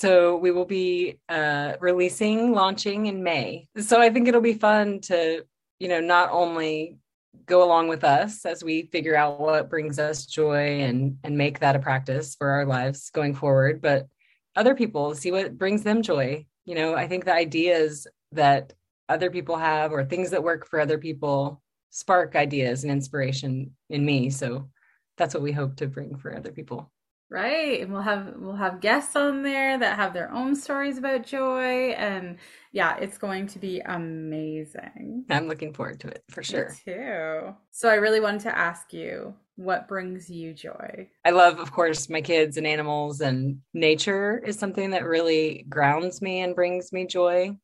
So 0.00 0.38
we 0.38 0.50
will 0.50 0.64
be 0.64 1.18
uh, 1.28 1.74
releasing, 1.78 2.52
launching 2.52 3.04
in 3.04 3.22
May. 3.22 3.68
So 3.76 4.00
I 4.00 4.08
think 4.08 4.28
it'll 4.28 4.40
be 4.40 4.54
fun 4.54 5.02
to, 5.02 5.44
you 5.78 5.88
know, 5.88 6.00
not 6.00 6.30
only 6.30 6.96
go 7.44 7.62
along 7.62 7.88
with 7.88 8.02
us 8.02 8.46
as 8.46 8.64
we 8.64 8.84
figure 8.92 9.14
out 9.14 9.38
what 9.38 9.68
brings 9.68 9.98
us 9.98 10.24
joy 10.24 10.80
and 10.80 11.18
and 11.22 11.36
make 11.36 11.58
that 11.58 11.76
a 11.76 11.80
practice 11.80 12.34
for 12.34 12.48
our 12.48 12.64
lives 12.64 13.10
going 13.10 13.34
forward, 13.34 13.82
but 13.82 14.08
other 14.56 14.74
people 14.74 15.14
see 15.14 15.32
what 15.32 15.58
brings 15.58 15.82
them 15.82 16.00
joy. 16.00 16.46
You 16.64 16.76
know, 16.76 16.94
I 16.94 17.06
think 17.06 17.26
the 17.26 17.34
ideas 17.34 18.06
that 18.32 18.72
other 19.10 19.30
people 19.30 19.58
have 19.58 19.92
or 19.92 20.02
things 20.06 20.30
that 20.30 20.42
work 20.42 20.66
for 20.66 20.80
other 20.80 20.96
people 20.96 21.60
spark 21.90 22.36
ideas 22.36 22.84
and 22.84 22.90
inspiration 22.90 23.76
in 23.90 24.06
me. 24.06 24.30
So 24.30 24.70
that's 25.18 25.34
what 25.34 25.42
we 25.42 25.52
hope 25.52 25.76
to 25.76 25.88
bring 25.88 26.16
for 26.16 26.34
other 26.34 26.52
people 26.52 26.90
right? 27.30 27.80
And 27.80 27.92
we'll 27.92 28.02
have 28.02 28.34
we'll 28.36 28.56
have 28.56 28.80
guests 28.80 29.14
on 29.14 29.42
there 29.42 29.78
that 29.78 29.96
have 29.96 30.12
their 30.12 30.30
own 30.32 30.56
stories 30.56 30.98
about 30.98 31.24
joy 31.24 31.92
and 31.92 32.38
yeah 32.72 32.96
it's 32.96 33.18
going 33.18 33.46
to 33.48 33.58
be 33.58 33.80
amazing. 33.80 35.24
I'm 35.30 35.46
looking 35.46 35.72
forward 35.72 36.00
to 36.00 36.08
it 36.08 36.24
for 36.30 36.42
sure. 36.42 36.70
Me 36.86 36.92
too. 36.92 37.54
So 37.70 37.88
i 37.88 37.94
really 37.94 38.20
wanted 38.20 38.42
to 38.42 38.58
ask 38.58 38.92
you 38.92 39.34
what 39.56 39.88
brings 39.88 40.28
you 40.28 40.52
joy? 40.52 41.08
I 41.24 41.30
love 41.30 41.60
of 41.60 41.70
course 41.70 42.10
my 42.10 42.20
kids 42.20 42.56
and 42.56 42.66
animals 42.66 43.20
and 43.20 43.58
nature 43.72 44.42
is 44.44 44.58
something 44.58 44.90
that 44.90 45.04
really 45.04 45.64
grounds 45.68 46.20
me 46.20 46.40
and 46.40 46.54
brings 46.54 46.92
me 46.92 47.06
joy 47.06 47.56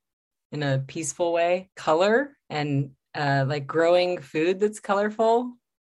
in 0.53 0.63
a 0.63 0.79
peaceful 0.87 1.33
way. 1.33 1.71
Color 1.75 2.37
and 2.49 2.91
uh, 3.15 3.45
like 3.49 3.67
growing 3.67 4.21
food 4.21 4.61
that's 4.61 4.79
colorful 4.79 5.57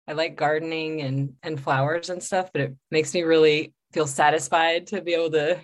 I 0.09 0.13
like 0.13 0.35
gardening 0.35 1.01
and 1.01 1.35
and 1.43 1.61
flowers 1.61 2.09
and 2.09 2.21
stuff, 2.21 2.49
but 2.51 2.63
it 2.63 2.75
makes 2.89 3.13
me 3.13 3.21
really 3.21 3.75
feel 3.93 4.07
satisfied 4.07 4.87
to 4.87 5.01
be 5.01 5.13
able 5.13 5.29
to 5.31 5.61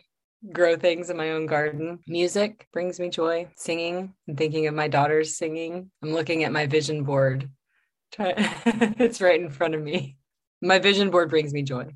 grow 0.53 0.75
things 0.75 1.09
in 1.09 1.17
my 1.17 1.31
own 1.31 1.47
garden. 1.47 1.97
Music 2.07 2.67
brings 2.71 2.99
me 2.99 3.09
joy. 3.09 3.47
Singing 3.57 4.13
and 4.27 4.37
thinking 4.37 4.67
of 4.67 4.75
my 4.75 4.87
daughters 4.87 5.35
singing. 5.35 5.89
I'm 6.03 6.13
looking 6.13 6.43
at 6.43 6.51
my 6.51 6.67
vision 6.67 7.03
board. 7.03 7.49
it's 8.19 9.19
right 9.19 9.41
in 9.41 9.49
front 9.49 9.73
of 9.73 9.81
me. 9.81 10.17
My 10.61 10.77
vision 10.77 11.09
board 11.09 11.31
brings 11.31 11.51
me 11.51 11.63
joy. 11.63 11.87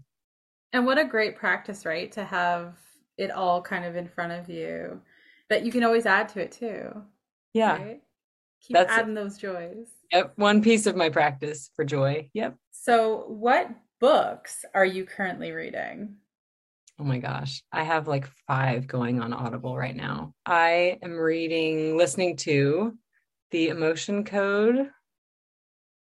And 0.73 0.87
what 0.87 0.97
a 0.97 1.05
great 1.05 1.35
practice, 1.35 1.85
right? 1.85 2.11
To 2.13 2.23
have 2.23 2.75
it 3.17 3.29
all 3.29 3.61
kind 3.61 3.85
of 3.85 3.95
in 3.95 4.07
front 4.07 4.31
of 4.31 4.49
you 4.49 5.01
that 5.49 5.65
you 5.65 5.71
can 5.71 5.83
always 5.83 6.07
add 6.07 6.29
to 6.29 6.41
it 6.41 6.51
too. 6.51 7.03
Yeah. 7.53 7.77
Right? 7.77 8.01
Keep 8.61 8.73
That's 8.73 8.91
adding 8.91 9.13
those 9.13 9.37
joys. 9.37 9.87
Yep. 10.11 10.33
One 10.35 10.61
piece 10.61 10.85
of 10.85 10.95
my 10.95 11.09
practice 11.09 11.69
for 11.75 11.85
joy. 11.85 12.29
Yep. 12.33 12.55
So, 12.71 13.25
what 13.27 13.69
books 13.99 14.65
are 14.73 14.85
you 14.85 15.05
currently 15.05 15.51
reading? 15.51 16.15
Oh 16.99 17.03
my 17.03 17.19
gosh. 17.19 17.63
I 17.71 17.83
have 17.83 18.07
like 18.07 18.27
five 18.47 18.87
going 18.87 19.21
on 19.21 19.31
Audible 19.31 19.77
right 19.77 19.95
now. 19.95 20.33
I 20.45 20.97
am 21.01 21.15
reading, 21.15 21.95
listening 21.95 22.35
to 22.37 22.97
The 23.51 23.69
Emotion 23.69 24.25
Code 24.25 24.89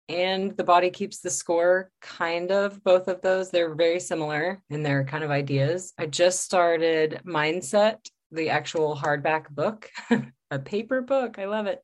and 0.08 0.54
The 0.56 0.64
Body 0.64 0.90
Keeps 0.90 1.20
the 1.20 1.30
Score, 1.30 1.90
kind 2.02 2.50
of 2.50 2.82
both 2.84 3.08
of 3.08 3.22
those. 3.22 3.50
They're 3.50 3.74
very 3.74 4.00
similar 4.00 4.62
in 4.68 4.82
their 4.82 5.04
kind 5.04 5.24
of 5.24 5.30
ideas. 5.30 5.94
I 5.98 6.06
just 6.06 6.40
started 6.40 7.22
Mindset, 7.24 7.98
the 8.30 8.50
actual 8.50 8.94
hardback 8.94 9.48
book, 9.48 9.88
a 10.50 10.58
paper 10.58 11.00
book. 11.00 11.38
I 11.38 11.46
love 11.46 11.66
it. 11.66 11.82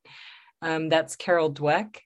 Um, 0.61 0.89
that's 0.89 1.15
Carol 1.15 1.51
Dweck 1.51 1.97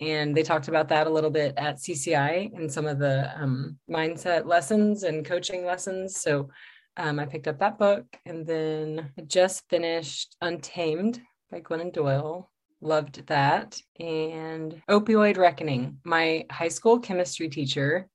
and 0.00 0.36
they 0.36 0.42
talked 0.42 0.68
about 0.68 0.88
that 0.88 1.06
a 1.06 1.10
little 1.10 1.30
bit 1.30 1.54
at 1.56 1.78
CCI 1.78 2.54
and 2.54 2.72
some 2.72 2.86
of 2.86 2.98
the 2.98 3.30
um, 3.40 3.78
mindset 3.90 4.46
lessons 4.46 5.02
and 5.02 5.24
coaching 5.24 5.64
lessons. 5.64 6.20
So 6.20 6.50
um, 6.96 7.18
I 7.18 7.26
picked 7.26 7.48
up 7.48 7.58
that 7.58 7.78
book, 7.78 8.04
and 8.26 8.46
then 8.46 9.10
I 9.18 9.22
just 9.22 9.68
finished 9.68 10.36
Untamed 10.40 11.20
by 11.50 11.60
Glennon 11.60 11.92
Doyle. 11.92 12.50
Loved 12.80 13.26
that, 13.26 13.80
and 13.98 14.80
Opioid 14.88 15.36
Reckoning. 15.36 15.98
My 16.04 16.44
high 16.50 16.68
school 16.68 17.00
chemistry 17.00 17.48
teacher, 17.48 18.08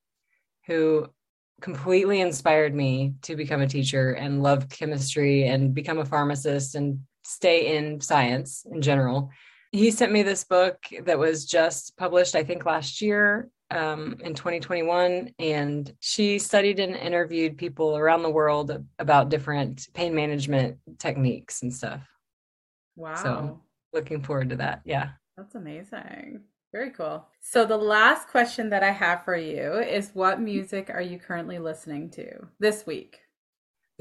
who 0.67 1.07
completely 1.61 2.21
inspired 2.21 2.73
me 2.73 3.13
to 3.23 3.35
become 3.35 3.61
a 3.61 3.67
teacher 3.67 4.11
and 4.11 4.41
love 4.41 4.69
chemistry 4.69 5.47
and 5.47 5.73
become 5.73 5.99
a 5.99 6.05
pharmacist 6.05 6.75
and 6.75 6.99
stay 7.23 7.75
in 7.77 7.99
science 7.99 8.65
in 8.69 8.81
general 8.81 9.31
he 9.73 9.89
sent 9.89 10.11
me 10.11 10.21
this 10.21 10.43
book 10.43 10.77
that 11.01 11.17
was 11.17 11.45
just 11.45 11.97
published, 11.97 12.35
I 12.35 12.43
think, 12.43 12.63
last 12.63 13.01
year 13.01 13.49
um, 13.71 14.17
in 14.23 14.35
2021. 14.35 15.31
And 15.39 15.91
she 15.99 16.37
studied 16.37 16.79
and 16.79 16.95
interviewed 16.95 17.57
people 17.57 17.97
around 17.97 18.21
the 18.21 18.29
world 18.29 18.85
about 18.99 19.29
different 19.29 19.87
pain 19.95 20.13
management 20.13 20.77
techniques 20.99 21.63
and 21.63 21.73
stuff. 21.73 22.07
Wow. 22.95 23.15
So 23.15 23.61
looking 23.93 24.21
forward 24.21 24.51
to 24.51 24.57
that. 24.57 24.81
Yeah. 24.85 25.09
That's 25.35 25.55
amazing. 25.55 26.41
Very 26.71 26.91
cool. 26.91 27.27
So 27.41 27.65
the 27.65 27.77
last 27.77 28.27
question 28.27 28.69
that 28.69 28.83
I 28.83 28.91
have 28.91 29.25
for 29.25 29.35
you 29.35 29.79
is 29.79 30.11
what 30.13 30.39
music 30.39 30.91
are 30.91 31.01
you 31.01 31.17
currently 31.17 31.57
listening 31.57 32.11
to 32.11 32.47
this 32.59 32.85
week? 32.85 33.19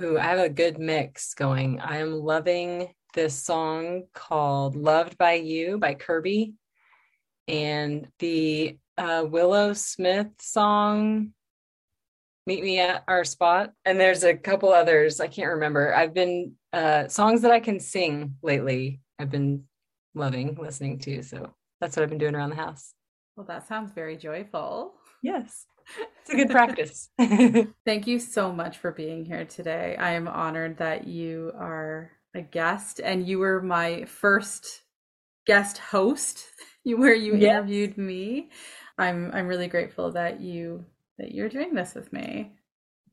Ooh, 0.03 0.19
I 0.19 0.25
have 0.25 0.39
a 0.39 0.51
good 0.51 0.79
mix 0.79 1.33
going. 1.33 1.81
I 1.81 1.99
am 1.99 2.13
loving 2.13 2.93
this 3.13 3.35
song 3.35 4.05
called 4.15 4.77
Loved 4.77 5.19
by 5.19 5.35
You 5.35 5.79
by 5.79 5.95
Kirby 5.95 6.55
and 7.49 8.09
the 8.19 8.79
uh, 8.99 9.25
Willow 9.29 9.73
Smith 9.73 10.29
song 10.41 11.33
Meet 12.47 12.63
Me 12.63 12.81
at 12.81 13.05
Our 13.07 13.25
Spot. 13.25 13.73
And 13.85 14.01
there's 14.01 14.25
a 14.25 14.35
couple 14.35 14.73
others 14.73 15.21
I 15.21 15.29
can't 15.29 15.55
remember. 15.55 15.95
I've 15.95 16.15
been 16.15 16.55
uh, 16.73 17.09
songs 17.09 17.43
that 17.43 17.51
I 17.51 17.61
can 17.61 17.81
sing 17.81 18.37
lately. 18.43 19.01
I've 19.19 19.31
been 19.31 19.65
loving 20.15 20.57
listening 20.61 20.99
to. 21.01 21.23
So 21.23 21.55
that's 21.81 21.97
what 21.97 22.03
I've 22.03 22.09
been 22.09 22.19
doing 22.19 22.35
around 22.35 22.51
the 22.51 22.57
house. 22.57 22.95
Well, 23.37 23.47
that 23.47 23.67
sounds 23.67 23.93
very 23.93 24.17
joyful. 24.17 24.95
Yes. 25.23 25.67
It's 26.21 26.31
a 26.31 26.37
good 26.37 26.51
practice. 26.51 27.11
Thank 27.85 28.07
you 28.07 28.19
so 28.19 28.53
much 28.53 28.79
for 28.79 28.93
being 28.93 29.25
here 29.25 29.45
today. 29.45 29.97
I 29.99 30.13
am 30.13 30.29
honored 30.29 30.79
that 30.79 31.07
you 31.07 31.53
are 31.57 32.13
a 32.35 32.43
guest 32.43 33.01
and 33.03 33.27
you 33.27 33.39
were 33.39 33.61
my 33.61 34.05
first 34.05 34.83
guest 35.47 35.79
host 35.79 36.47
where 36.85 37.15
you 37.15 37.37
yes. 37.37 37.51
interviewed 37.51 37.99
me 37.99 38.49
i'm 38.99 39.31
i'm 39.35 39.47
really 39.47 39.69
grateful 39.69 40.11
that 40.13 40.41
you 40.41 40.85
that 41.23 41.33
you're 41.33 41.49
doing 41.49 41.75
this 41.75 41.95
with 41.95 42.13
me. 42.13 42.53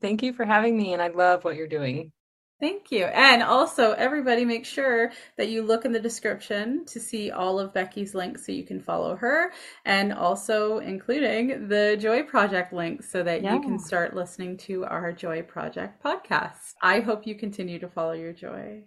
Thank 0.00 0.22
you 0.22 0.32
for 0.32 0.44
having 0.44 0.76
me, 0.76 0.92
and 0.92 1.02
I 1.02 1.08
love 1.08 1.44
what 1.44 1.56
you're 1.56 1.68
doing. 1.68 2.12
Thank 2.58 2.92
you. 2.92 3.04
And 3.04 3.42
also, 3.42 3.92
everybody, 3.92 4.44
make 4.44 4.66
sure 4.66 5.12
that 5.38 5.48
you 5.48 5.62
look 5.62 5.86
in 5.86 5.92
the 5.92 6.00
description 6.00 6.84
to 6.86 7.00
see 7.00 7.30
all 7.30 7.58
of 7.58 7.72
Becky's 7.72 8.14
links 8.14 8.44
so 8.44 8.52
you 8.52 8.64
can 8.64 8.80
follow 8.80 9.16
her, 9.16 9.52
and 9.86 10.12
also 10.12 10.78
including 10.78 11.68
the 11.68 11.96
Joy 11.98 12.22
Project 12.22 12.72
links 12.72 13.10
so 13.10 13.22
that 13.22 13.42
yeah. 13.42 13.54
you 13.54 13.62
can 13.62 13.78
start 13.78 14.14
listening 14.14 14.58
to 14.58 14.84
our 14.84 15.12
Joy 15.12 15.42
Project 15.42 16.02
podcast. 16.02 16.74
I 16.82 17.00
hope 17.00 17.26
you 17.26 17.34
continue 17.34 17.78
to 17.78 17.88
follow 17.88 18.12
your 18.12 18.32
joy. 18.32 18.82